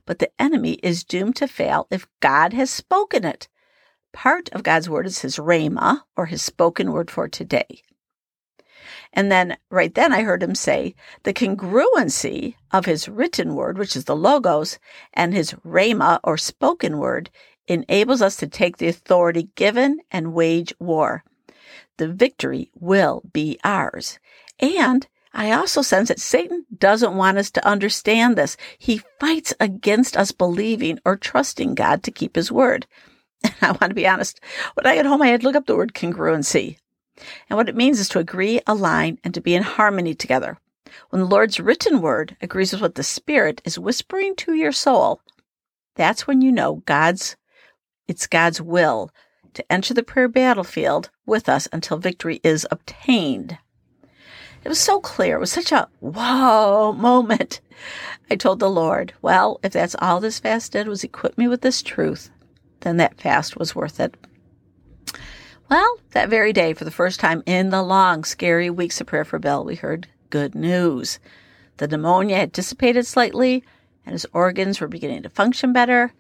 But 0.05 0.19
the 0.19 0.31
enemy 0.38 0.75
is 0.83 1.05
doomed 1.05 1.37
to 1.37 1.47
fail 1.47 1.87
if 1.91 2.07
God 2.21 2.53
has 2.53 2.71
spoken 2.71 3.25
it. 3.25 3.49
Part 4.12 4.49
of 4.51 4.62
God's 4.62 4.91
word 4.91 5.07
is 5.07 5.21
his 5.21 5.37
rhema, 5.37 6.03
or 6.17 6.27
his 6.27 6.43
spoken 6.43 6.93
word 6.93 7.11
for 7.11 7.29
today. 7.29 7.83
And 9.12 9.31
then 9.31 9.57
right 9.70 9.94
then 9.94 10.12
I 10.12 10.22
heard 10.22 10.42
him 10.42 10.55
say 10.55 10.94
the 11.22 11.33
congruency 11.35 12.57
of 12.70 12.87
his 12.87 13.09
written 13.09 13.55
word, 13.55 13.78
which 13.78 13.96
is 13.96 14.05
the 14.05 14.16
logos, 14.16 14.78
and 15.14 15.33
his 15.33 15.52
rhema 15.66 16.20
or 16.24 16.37
spoken 16.37 16.98
word 16.98 17.31
enables 17.68 18.22
us 18.22 18.37
to 18.37 18.46
take 18.46 18.78
the 18.78 18.88
authority 18.88 19.48
given 19.55 20.00
and 20.11 20.35
wage 20.35 20.74
war. 20.78 21.24
The 21.96 22.09
victory 22.09 22.70
will 22.74 23.22
be 23.33 23.59
ours. 23.64 24.18
And 24.59 25.07
I 25.35 25.52
also 25.52 25.83
sense 25.83 26.09
that 26.09 26.20
Satan 26.20 26.66
doesn't 26.76 27.16
want 27.16 27.38
us 27.38 27.50
to 27.52 27.66
understand 27.66 28.37
this. 28.37 28.57
He 28.78 29.02
fights 29.18 29.55
against 29.61 30.16
us 30.16 30.33
believing 30.33 30.98
or 31.05 31.16
trusting 31.16 31.74
God 31.74 32.02
to 32.02 32.11
keep 32.11 32.37
his 32.37 32.52
word. 32.52 32.87
And 33.42 33.55
I 33.62 33.70
want 33.70 33.90
to 33.90 33.94
be 33.94 34.07
honest, 34.07 34.40
when 34.74 34.87
I 34.87 34.96
got 34.96 35.07
home, 35.07 35.22
I 35.22 35.28
had 35.28 35.40
to 35.40 35.46
look 35.46 35.57
up 35.57 35.66
the 35.66 35.76
word 35.76 35.94
congruency. 35.94 36.76
And 37.48 37.57
what 37.57 37.68
it 37.68 37.77
means 37.77 38.01
is 38.01 38.09
to 38.11 38.18
agree, 38.18 38.61
align, 38.66 39.18
and 39.22 39.35
to 39.35 39.40
be 39.40 39.55
in 39.55 39.62
harmony 39.62 40.14
together. 40.14 40.59
When 41.11 41.20
the 41.20 41.29
Lord's 41.29 41.61
written 41.61 42.01
word 42.01 42.37
agrees 42.40 42.72
with 42.72 42.83
what 42.83 42.94
the 42.94 43.03
Spirit 43.03 43.62
is 43.64 43.79
whispering 43.79 44.37
to 44.37 44.55
your 44.55 44.72
soul, 44.72 45.20
that's 45.94 46.27
when 46.27 46.40
you 46.40 46.53
know 46.53 46.83
God's 46.87 47.37
it's 48.09 48.27
God's 48.27 48.61
will 48.61 49.11
to 49.55 49.72
enter 49.72 49.94
the 49.94 50.03
prayer 50.03 50.29
battlefield 50.29 51.11
with 51.25 51.48
us 51.48 51.68
until 51.72 51.98
victory 51.98 52.40
is 52.42 52.66
obtained. 52.70 53.59
It 54.64 54.68
was 54.68 54.79
so 54.79 55.01
clear. 55.01 55.37
It 55.37 55.40
was 55.40 55.53
such 55.53 55.72
a 55.72 55.88
whoa 56.01 56.92
moment. 56.92 57.61
I 58.31 58.37
told 58.37 58.61
the 58.61 58.70
Lord, 58.70 59.12
well, 59.20 59.59
if 59.62 59.72
that's 59.72 59.96
all 59.98 60.20
this 60.20 60.38
fast 60.38 60.72
did 60.72 60.88
was 60.88 61.05
equip 61.05 61.37
me 61.37 61.48
with 61.48 61.62
this 61.62 61.83
truth, 61.83 62.31
then 62.81 62.96
that 62.98 63.20
fast 63.20 63.57
was 63.57 63.75
worth 63.75 63.98
it. 63.98 64.16
Well, 65.72 65.96
that 66.11 66.28
very 66.28 66.52
day, 66.52 66.74
for 66.74 66.85
the 66.85 66.90
first 66.90 67.18
time 67.18 67.42
in 67.46 67.70
the 67.70 67.82
long, 67.82 68.24
scary 68.24 68.68
weeks 68.68 69.00
of 69.00 69.06
prayer 69.06 69.24
for 69.24 69.38
Bill, 69.38 69.64
we 69.64 69.74
heard 69.74 70.06
good 70.28 70.54
news. 70.54 71.18
The 71.78 71.88
pneumonia 71.88 72.37
had 72.37 72.52
dissipated 72.52 73.06
slightly, 73.06 73.64
and 74.04 74.12
his 74.12 74.26
organs 74.35 74.82
were 74.82 74.87
beginning 74.87 75.22
to 75.22 75.30
function 75.30 75.72
better. 75.72 76.12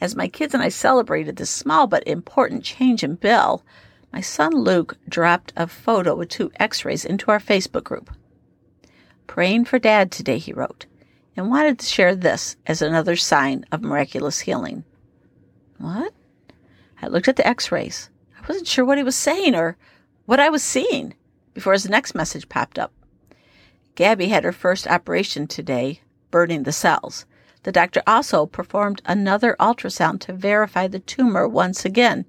As 0.00 0.14
my 0.14 0.28
kids 0.28 0.54
and 0.54 0.62
I 0.62 0.68
celebrated 0.68 1.34
this 1.34 1.50
small 1.50 1.88
but 1.88 2.06
important 2.06 2.62
change 2.62 3.02
in 3.02 3.16
Bill, 3.16 3.64
my 4.12 4.20
son 4.20 4.52
Luke 4.52 4.96
dropped 5.08 5.52
a 5.56 5.66
photo 5.66 6.14
with 6.14 6.28
two 6.28 6.52
x 6.60 6.84
rays 6.84 7.04
into 7.04 7.32
our 7.32 7.40
Facebook 7.40 7.82
group. 7.82 8.08
Praying 9.26 9.64
for 9.64 9.80
dad 9.80 10.12
today, 10.12 10.38
he 10.38 10.52
wrote, 10.52 10.86
and 11.36 11.50
wanted 11.50 11.80
to 11.80 11.86
share 11.86 12.14
this 12.14 12.54
as 12.68 12.80
another 12.80 13.16
sign 13.16 13.64
of 13.72 13.82
miraculous 13.82 14.38
healing. 14.38 14.84
What? 15.78 16.14
I 17.02 17.08
looked 17.08 17.26
at 17.26 17.34
the 17.34 17.44
x 17.44 17.72
rays. 17.72 18.08
I 18.42 18.46
wasn't 18.48 18.66
sure 18.66 18.84
what 18.84 18.98
he 18.98 19.04
was 19.04 19.14
saying 19.14 19.54
or 19.54 19.76
what 20.26 20.40
I 20.40 20.48
was 20.48 20.64
seeing 20.64 21.14
before 21.54 21.74
his 21.74 21.88
next 21.88 22.12
message 22.12 22.48
popped 22.48 22.76
up. 22.76 22.92
Gabby 23.94 24.28
had 24.28 24.42
her 24.42 24.50
first 24.50 24.88
operation 24.88 25.46
today, 25.46 26.00
burning 26.32 26.64
the 26.64 26.72
cells. 26.72 27.24
The 27.62 27.70
doctor 27.70 28.02
also 28.04 28.46
performed 28.46 29.00
another 29.06 29.54
ultrasound 29.60 30.18
to 30.22 30.32
verify 30.32 30.88
the 30.88 30.98
tumor 30.98 31.46
once 31.46 31.84
again, 31.84 32.24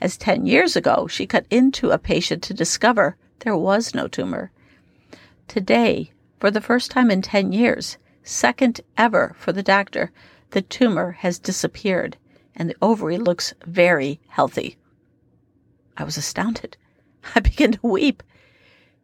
as 0.00 0.16
10 0.16 0.46
years 0.46 0.76
ago 0.76 1.08
she 1.08 1.26
cut 1.26 1.46
into 1.50 1.90
a 1.90 1.98
patient 1.98 2.44
to 2.44 2.54
discover 2.54 3.16
there 3.40 3.56
was 3.56 3.92
no 3.92 4.06
tumor. 4.06 4.52
Today, 5.48 6.12
for 6.38 6.52
the 6.52 6.60
first 6.60 6.92
time 6.92 7.10
in 7.10 7.22
10 7.22 7.52
years, 7.52 7.98
second 8.22 8.82
ever 8.96 9.34
for 9.36 9.50
the 9.50 9.64
doctor, 9.64 10.12
the 10.50 10.62
tumor 10.62 11.12
has 11.12 11.40
disappeared 11.40 12.16
and 12.54 12.70
the 12.70 12.76
ovary 12.80 13.18
looks 13.18 13.52
very 13.64 14.20
healthy. 14.28 14.76
I 15.96 16.04
was 16.04 16.16
astounded. 16.16 16.76
I 17.34 17.40
began 17.40 17.72
to 17.72 17.86
weep. 17.86 18.22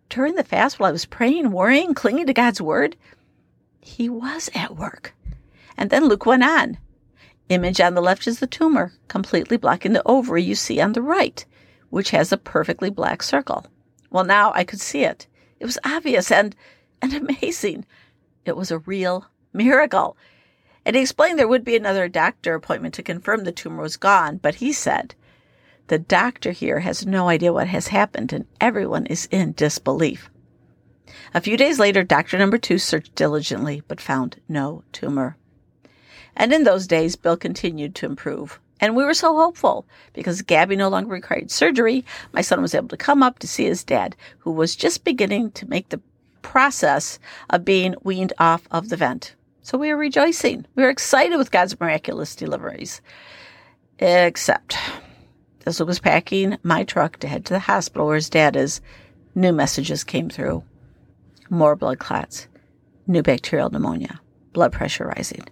During 0.09 0.35
the 0.35 0.45
fast, 0.45 0.79
while 0.79 0.91
I 0.91 0.93
was 0.93 1.07
praying, 1.07 1.51
worrying, 1.53 1.95
clinging 1.95 2.27
to 2.27 2.35
God's 2.35 2.61
word, 2.61 2.97
He 3.81 4.09
was 4.09 4.51
at 4.55 4.77
work. 4.77 5.15
And 5.77 5.91
then 5.91 6.07
Luke 6.07 6.27
went 6.27 6.45
on. 6.45 6.79
Image 7.49 7.81
on 7.81 7.95
the 7.95 8.03
left 8.03 8.27
is 8.27 8.39
the 8.39 8.47
tumor, 8.47 8.93
completely 9.09 9.57
blocking 9.57 9.93
the 9.95 10.07
ovary 10.07 10.43
you 10.43 10.55
see 10.55 10.81
on 10.81 10.93
the 10.93 11.03
right, 11.03 11.45
which 11.91 12.11
has 12.11 12.31
a 12.31 12.37
perfectly 12.37 12.91
black 12.91 13.23
circle. 13.23 13.67
Well, 14.11 14.25
now 14.25 14.53
I 14.55 14.65
could 14.65 14.81
see 14.81 15.05
it. 15.05 15.27
It 15.59 15.67
was 15.67 15.79
obvious 15.85 16.31
and, 16.31 16.55
and 17.01 17.15
amazing. 17.15 17.87
It 18.45 18.57
was 18.57 18.71
a 18.71 18.79
real 18.79 19.27
miracle. 19.53 20.17
And 20.85 20.97
he 20.97 21.03
explained 21.03 21.39
there 21.39 21.49
would 21.49 21.65
be 21.65 21.77
another 21.77 22.09
doctor 22.09 22.55
appointment 22.55 22.95
to 22.95 23.03
confirm 23.03 23.45
the 23.45 23.53
tumor 23.53 23.83
was 23.83 23.97
gone, 23.97 24.39
but 24.39 24.57
he 24.57 24.73
said, 24.73 25.15
the 25.93 25.99
doctor 25.99 26.53
here 26.53 26.81
has 26.81 27.05
no 27.05 27.29
idea 27.29 27.53
what 27.53 27.69
has 27.69 27.89
happened 27.89 28.33
and 28.33 28.47
everyone 28.63 29.05
is 29.05 29.29
in 29.31 29.53
disbelief. 29.53 30.31
A 31.35 31.41
few 31.43 31.59
days 31.59 31.79
later, 31.79 32.03
doctor 32.03 32.39
number 32.39 32.57
two 32.57 32.79
searched 32.79 33.15
diligently 33.15 33.83
but 33.89 34.01
found 34.01 34.41
no 34.49 34.85
tumor. 34.93 35.37
And 36.35 36.51
in 36.51 36.65
those 36.65 36.87
days, 36.87 37.15
Bill 37.15 37.37
continued 37.37 37.95
to 37.97 38.07
improve. 38.07 38.59
And 38.81 38.97
we 38.97 39.05
were 39.05 39.13
so 39.13 39.37
hopeful 39.37 39.85
because 40.15 40.41
Gabby 40.41 40.77
no 40.77 40.89
longer 40.89 41.11
required 41.13 41.51
surgery. 41.51 42.07
My 42.33 42.41
son 42.41 42.63
was 42.63 42.75
able 42.75 42.89
to 42.89 42.97
come 42.97 43.23
up 43.23 43.39
to 43.41 43.47
see 43.47 43.67
his 43.67 43.85
dad, 43.85 44.17
who 44.39 44.51
was 44.51 44.75
just 44.75 45.05
beginning 45.05 45.51
to 45.51 45.69
make 45.69 45.91
the 45.91 46.01
process 46.41 47.19
of 47.51 47.67
being 47.67 47.97
weaned 48.03 48.33
off 48.39 48.67
of 48.71 48.89
the 48.89 48.97
vent. 48.97 49.35
So 49.61 49.77
we 49.77 49.89
were 49.89 49.99
rejoicing. 49.99 50.65
We 50.75 50.85
were 50.85 50.89
excited 50.89 51.37
with 51.37 51.51
God's 51.51 51.79
miraculous 51.79 52.35
deliveries. 52.35 53.03
Except 53.99 54.79
as 55.67 55.81
I 55.81 55.85
was 55.85 55.99
packing 55.99 56.59
my 56.63 56.85
truck 56.85 57.19
to 57.19 57.29
head 57.29 57.45
to 57.47 57.55
the 57.55 57.59
hospital 57.61 58.07
where 58.07 58.17
his 58.17 58.31
dad 58.31 58.57
is, 58.57 58.81
new 59.35 59.53
messages 59.53 60.05
came 60.05 60.29
through. 60.29 60.65
More 61.51 61.77
blood 61.77 61.99
clots, 61.99 62.49
new 63.07 63.23
bacterial 63.23 63.71
pneumonia, 63.71 64.21
blood 64.53 64.73
pressure 64.73 65.07
rising 65.07 65.45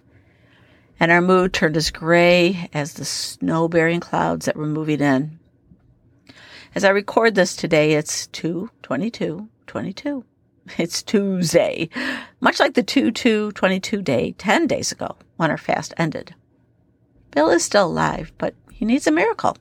and 1.01 1.11
our 1.11 1.19
mood 1.19 1.51
turned 1.51 1.75
as 1.75 1.89
gray 1.89 2.69
as 2.73 2.93
the 2.93 3.03
snow 3.03 3.67
bearing 3.67 3.99
clouds 3.99 4.45
that 4.45 4.55
were 4.55 4.67
moving 4.67 5.01
in. 5.01 5.39
As 6.75 6.83
I 6.83 6.89
record 6.89 7.33
this 7.33 7.55
today, 7.55 7.93
it's 7.93 8.27
2 8.27 8.69
22 8.83 9.49
22. 9.65 10.23
It's 10.77 11.01
Tuesday, 11.01 11.89
much 12.39 12.59
like 12.59 12.75
the 12.75 12.83
2 12.83 13.09
2 13.11 13.51
22 13.53 14.01
day 14.03 14.35
10 14.37 14.67
days 14.67 14.91
ago 14.91 15.15
when 15.37 15.49
our 15.49 15.57
fast 15.57 15.91
ended. 15.97 16.35
Bill 17.31 17.49
is 17.49 17.65
still 17.65 17.87
alive, 17.87 18.31
but 18.37 18.53
he 18.71 18.85
needs 18.85 19.07
a 19.07 19.11
miracle. 19.11 19.57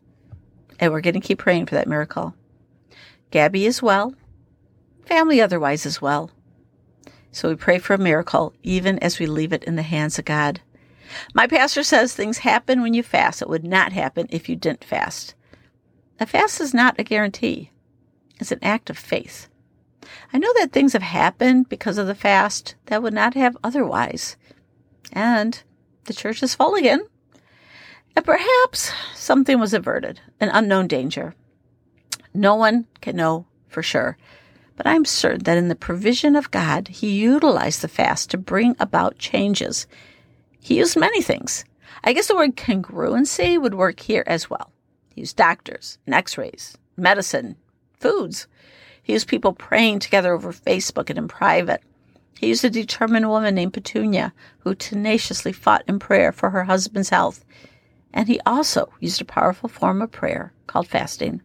And 0.81 0.93
we're 0.93 1.01
going 1.01 1.15
to 1.15 1.21
keep 1.21 1.39
praying 1.39 1.67
for 1.67 1.77
that 1.77 1.87
miracle. 1.87 2.35
Gabby 3.31 3.67
is 3.67 3.81
well, 3.81 4.15
family 5.05 5.41
otherwise 5.41 5.87
is 5.87 6.03
well. 6.03 6.31
So 7.31 7.49
we 7.49 7.55
pray 7.55 7.79
for 7.79 7.95
a 7.95 7.99
miracle, 7.99 8.55
even 8.65 8.99
as 8.99 9.21
we 9.21 9.27
leave 9.27 9.53
it 9.53 9.63
in 9.65 9.77
the 9.77 9.83
hands 9.83 10.19
of 10.19 10.25
God. 10.25 10.61
My 11.35 11.47
pastor 11.47 11.83
says 11.83 12.13
things 12.15 12.39
happen 12.39 12.83
when 12.83 12.95
you 12.95 13.03
fast. 13.03 13.43
It 13.43 13.49
would 13.49 13.65
not 13.65 13.93
happen 13.93 14.27
if 14.31 14.49
you 14.49 14.57
didn't 14.57 14.85
fast. 14.85 15.35
A 16.19 16.27
fast 16.27 16.61
is 16.61 16.75
not 16.75 16.99
a 16.99 17.05
guarantee, 17.05 17.71
it's 18.41 18.53
an 18.53 18.59
act 18.63 18.91
of 18.91 18.99
faith. 18.99 19.49
I 20.33 20.39
know 20.39 20.53
that 20.57 20.73
things 20.73 20.93
have 20.93 21.03
happened 21.03 21.69
because 21.69 21.99
of 21.99 22.07
the 22.07 22.15
fast 22.15 22.75
that 22.87 23.03
would 23.03 23.15
not 23.15 23.35
have 23.35 23.57
otherwise. 23.63 24.37
And 25.13 25.63
the 26.05 26.15
church 26.15 26.43
is 26.43 26.55
full 26.55 26.75
again. 26.75 27.07
And 28.21 28.27
perhaps 28.27 28.93
something 29.15 29.59
was 29.59 29.73
averted, 29.73 30.21
an 30.41 30.51
unknown 30.53 30.89
danger. 30.89 31.35
No 32.35 32.55
one 32.55 32.87
can 33.01 33.17
know 33.17 33.47
for 33.67 33.83
sure. 33.83 34.19
But 34.77 34.87
I'm 34.87 35.07
certain 35.07 35.45
that 35.45 35.57
in 35.57 35.69
the 35.69 35.75
provision 35.75 36.37
of 36.37 36.51
God, 36.51 36.89
He 36.89 37.11
utilized 37.11 37.81
the 37.81 37.89
fast 37.89 38.29
to 38.31 38.37
bring 38.37 38.77
about 38.79 39.17
changes 39.17 39.87
he 40.61 40.77
used 40.77 40.97
many 40.97 41.23
things. 41.23 41.65
I 42.05 42.13
guess 42.13 42.29
the 42.29 42.37
word 42.37 42.57
congruency 42.57 43.61
would 43.61 43.75
work 43.75 44.01
here 44.01 44.25
as 44.27 44.51
well. 44.51 44.71
He 45.15 45.23
used 45.23 45.37
doctors 45.37 45.99
and 46.05 46.15
x 46.15 46.37
rays, 46.37 46.77
medicine, 46.99 47.57
foods. 47.99 48.47
He 49.03 49.15
used 49.15 49.29
people 49.29 49.55
praying 49.55 50.01
together 50.01 50.35
over 50.35 50.53
Facebook 50.53 51.09
and 51.09 51.19
in 51.19 51.29
private. 51.29 51.83
He 52.39 52.49
used 52.49 52.65
a 52.65 52.71
determined 52.71 53.31
woman 53.31 53.55
named 53.55 53.73
Petunia 53.73 54.35
who 54.59 54.75
tenaciously 54.75 55.53
fought 55.53 55.85
in 55.89 55.99
prayer 55.99 56.33
for 56.33 56.51
her 56.51 56.65
husband's 56.65 57.09
health. 57.09 57.45
And 58.13 58.29
he 58.29 58.41
also 58.45 58.93
used 59.01 59.21
a 59.21 59.25
powerful 59.25 59.69
form 59.69 60.03
of 60.03 60.11
prayer 60.11 60.53
called 60.67 60.89
fasting. 60.89 61.43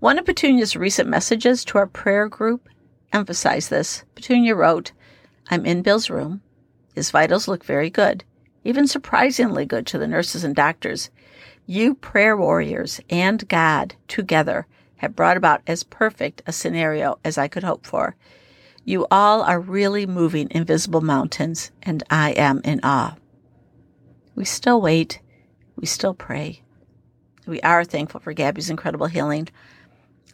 One 0.00 0.18
of 0.18 0.26
Petunia's 0.26 0.76
recent 0.76 1.08
messages 1.08 1.64
to 1.66 1.78
our 1.78 1.86
prayer 1.86 2.28
group 2.28 2.68
emphasized 3.12 3.70
this. 3.70 4.04
Petunia 4.14 4.54
wrote, 4.54 4.92
I'm 5.50 5.64
in 5.64 5.82
Bill's 5.82 6.10
room. 6.10 6.42
His 6.94 7.10
vitals 7.10 7.48
look 7.48 7.64
very 7.64 7.90
good, 7.90 8.24
even 8.64 8.86
surprisingly 8.86 9.64
good 9.64 9.86
to 9.86 9.98
the 9.98 10.08
nurses 10.08 10.44
and 10.44 10.54
doctors. 10.54 11.10
You 11.66 11.94
prayer 11.94 12.36
warriors 12.36 13.00
and 13.10 13.46
God 13.48 13.94
together 14.08 14.66
have 14.96 15.16
brought 15.16 15.36
about 15.36 15.62
as 15.66 15.84
perfect 15.84 16.42
a 16.46 16.52
scenario 16.52 17.18
as 17.24 17.38
I 17.38 17.48
could 17.48 17.62
hope 17.62 17.86
for. 17.86 18.16
You 18.84 19.06
all 19.10 19.42
are 19.42 19.60
really 19.60 20.06
moving 20.06 20.48
invisible 20.50 21.00
mountains, 21.00 21.70
and 21.82 22.02
I 22.08 22.30
am 22.32 22.60
in 22.64 22.80
awe. 22.82 23.16
We 24.34 24.44
still 24.44 24.80
wait. 24.80 25.20
We 25.78 25.86
still 25.86 26.14
pray. 26.14 26.62
We 27.46 27.60
are 27.60 27.84
thankful 27.84 28.20
for 28.20 28.32
Gabby's 28.32 28.68
incredible 28.68 29.06
healing. 29.06 29.48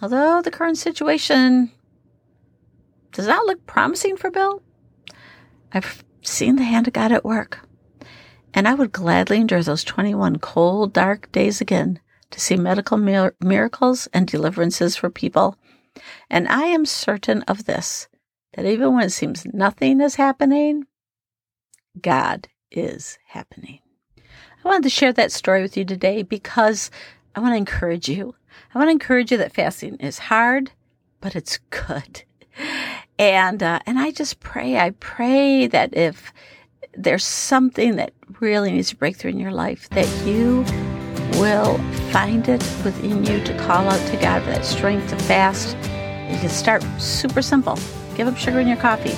Although 0.00 0.40
the 0.40 0.50
current 0.50 0.78
situation 0.78 1.70
does 3.12 3.26
not 3.26 3.44
look 3.44 3.66
promising 3.66 4.16
for 4.16 4.30
Bill, 4.30 4.62
I've 5.72 6.02
seen 6.22 6.56
the 6.56 6.64
hand 6.64 6.86
of 6.86 6.94
God 6.94 7.12
at 7.12 7.24
work. 7.24 7.60
And 8.54 8.66
I 8.66 8.74
would 8.74 8.90
gladly 8.90 9.38
endure 9.38 9.62
those 9.62 9.84
21 9.84 10.38
cold, 10.38 10.94
dark 10.94 11.30
days 11.30 11.60
again 11.60 12.00
to 12.30 12.40
see 12.40 12.56
medical 12.56 12.96
mir- 12.96 13.34
miracles 13.40 14.08
and 14.14 14.26
deliverances 14.26 14.96
for 14.96 15.10
people. 15.10 15.58
And 16.30 16.48
I 16.48 16.64
am 16.64 16.86
certain 16.86 17.42
of 17.42 17.66
this 17.66 18.08
that 18.54 18.64
even 18.64 18.94
when 18.94 19.04
it 19.04 19.10
seems 19.10 19.44
nothing 19.46 20.00
is 20.00 20.14
happening, 20.14 20.86
God 22.00 22.48
is 22.70 23.18
happening. 23.26 23.80
I 24.64 24.68
wanted 24.68 24.84
to 24.84 24.90
share 24.90 25.12
that 25.12 25.30
story 25.30 25.60
with 25.60 25.76
you 25.76 25.84
today 25.84 26.22
because 26.22 26.90
I 27.34 27.40
want 27.40 27.52
to 27.52 27.58
encourage 27.58 28.08
you. 28.08 28.34
I 28.74 28.78
want 28.78 28.88
to 28.88 28.92
encourage 28.92 29.30
you 29.30 29.36
that 29.38 29.52
fasting 29.52 29.96
is 29.96 30.18
hard, 30.18 30.70
but 31.20 31.36
it's 31.36 31.58
good. 31.70 32.22
And 33.18 33.62
uh, 33.62 33.80
and 33.86 33.98
I 33.98 34.10
just 34.10 34.40
pray, 34.40 34.78
I 34.78 34.90
pray 34.90 35.66
that 35.66 35.94
if 35.94 36.32
there's 36.96 37.24
something 37.24 37.96
that 37.96 38.12
really 38.40 38.72
needs 38.72 38.88
to 38.90 38.96
break 38.96 39.16
through 39.16 39.32
in 39.32 39.38
your 39.38 39.52
life, 39.52 39.88
that 39.90 40.08
you 40.26 40.64
will 41.38 41.78
find 42.10 42.48
it 42.48 42.62
within 42.84 43.24
you 43.24 43.44
to 43.44 43.58
call 43.66 43.88
out 43.88 44.06
to 44.10 44.16
God 44.16 44.42
for 44.42 44.50
that 44.50 44.64
strength 44.64 45.10
to 45.10 45.16
fast, 45.24 45.76
You 46.32 46.38
can 46.40 46.48
start 46.48 46.82
super 46.98 47.42
simple. 47.42 47.78
Give 48.16 48.26
up 48.26 48.36
sugar 48.36 48.60
in 48.60 48.66
your 48.66 48.78
coffee. 48.78 49.16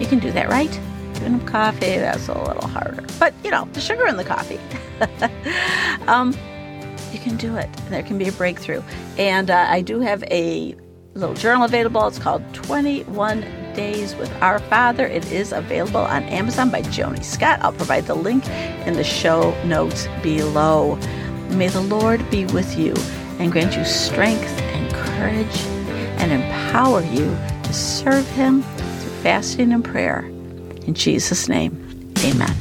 You 0.00 0.06
can 0.06 0.20
do 0.20 0.32
that, 0.32 0.48
right? 0.48 0.80
Giving 1.20 1.40
up 1.40 1.46
coffee, 1.46 1.98
that's 1.98 2.28
a 2.28 2.42
little 2.42 2.66
harder. 2.66 3.04
But, 3.18 3.34
you 3.44 3.50
know, 3.50 3.68
the 3.72 3.80
sugar 3.80 4.06
in 4.06 4.16
the 4.16 4.24
coffee. 4.24 4.58
um, 6.08 6.34
you 7.12 7.18
can 7.18 7.36
do 7.36 7.56
it. 7.56 7.70
There 7.90 8.02
can 8.02 8.18
be 8.18 8.28
a 8.28 8.32
breakthrough. 8.32 8.82
And 9.18 9.50
uh, 9.50 9.66
I 9.68 9.82
do 9.82 10.00
have 10.00 10.24
a 10.24 10.74
little 11.14 11.34
journal 11.34 11.64
available. 11.64 12.06
It's 12.06 12.18
called 12.18 12.42
21 12.54 13.42
Days 13.74 14.14
with 14.16 14.32
Our 14.40 14.58
Father. 14.58 15.06
It 15.06 15.30
is 15.30 15.52
available 15.52 16.00
on 16.00 16.22
Amazon 16.24 16.70
by 16.70 16.82
Joni 16.82 17.22
Scott. 17.22 17.60
I'll 17.62 17.72
provide 17.72 18.06
the 18.06 18.14
link 18.14 18.48
in 18.86 18.94
the 18.94 19.04
show 19.04 19.52
notes 19.64 20.08
below. 20.22 20.96
May 21.50 21.68
the 21.68 21.82
Lord 21.82 22.28
be 22.30 22.46
with 22.46 22.78
you 22.78 22.94
and 23.38 23.52
grant 23.52 23.76
you 23.76 23.84
strength 23.84 24.58
and 24.60 24.92
courage 24.92 25.60
and 26.20 26.32
empower 26.32 27.02
you 27.02 27.36
to 27.64 27.72
serve 27.72 28.28
Him 28.30 28.62
through 28.62 29.22
fasting 29.22 29.72
and 29.72 29.84
prayer. 29.84 30.30
In 30.86 30.94
Jesus' 30.94 31.48
name, 31.48 31.72
amen. 32.24 32.54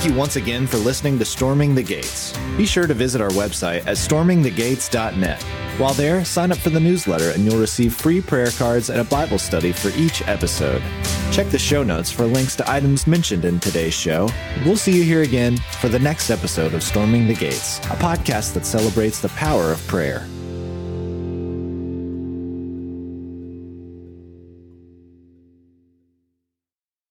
Thank 0.00 0.04
you 0.04 0.18
once 0.18 0.36
again 0.36 0.66
for 0.66 0.78
listening 0.78 1.18
to 1.18 1.24
Storming 1.26 1.74
the 1.74 1.82
Gates. 1.82 2.32
Be 2.56 2.64
sure 2.64 2.86
to 2.86 2.94
visit 2.94 3.20
our 3.20 3.28
website 3.30 3.80
at 3.80 3.96
stormingthegates.net. 3.98 5.42
While 5.76 5.92
there, 5.92 6.24
sign 6.24 6.52
up 6.52 6.58
for 6.58 6.70
the 6.70 6.80
newsletter 6.80 7.30
and 7.30 7.44
you'll 7.44 7.60
receive 7.60 7.94
free 7.94 8.20
prayer 8.22 8.50
cards 8.50 8.88
and 8.88 9.00
a 9.00 9.04
Bible 9.04 9.38
study 9.38 9.72
for 9.72 9.88
each 9.90 10.26
episode. 10.26 10.82
Check 11.32 11.48
the 11.48 11.58
show 11.58 11.82
notes 11.82 12.10
for 12.10 12.24
links 12.24 12.56
to 12.56 12.70
items 12.70 13.06
mentioned 13.06 13.44
in 13.44 13.60
today's 13.60 13.94
show. 13.94 14.28
We'll 14.64 14.76
see 14.76 14.96
you 14.96 15.02
here 15.02 15.22
again 15.22 15.58
for 15.80 15.88
the 15.88 15.98
next 15.98 16.30
episode 16.30 16.72
of 16.72 16.82
Storming 16.82 17.26
the 17.26 17.34
Gates, 17.34 17.78
a 17.80 17.96
podcast 17.96 18.54
that 18.54 18.64
celebrates 18.64 19.20
the 19.20 19.28
power 19.30 19.70
of 19.70 19.86
prayer. 19.86 20.26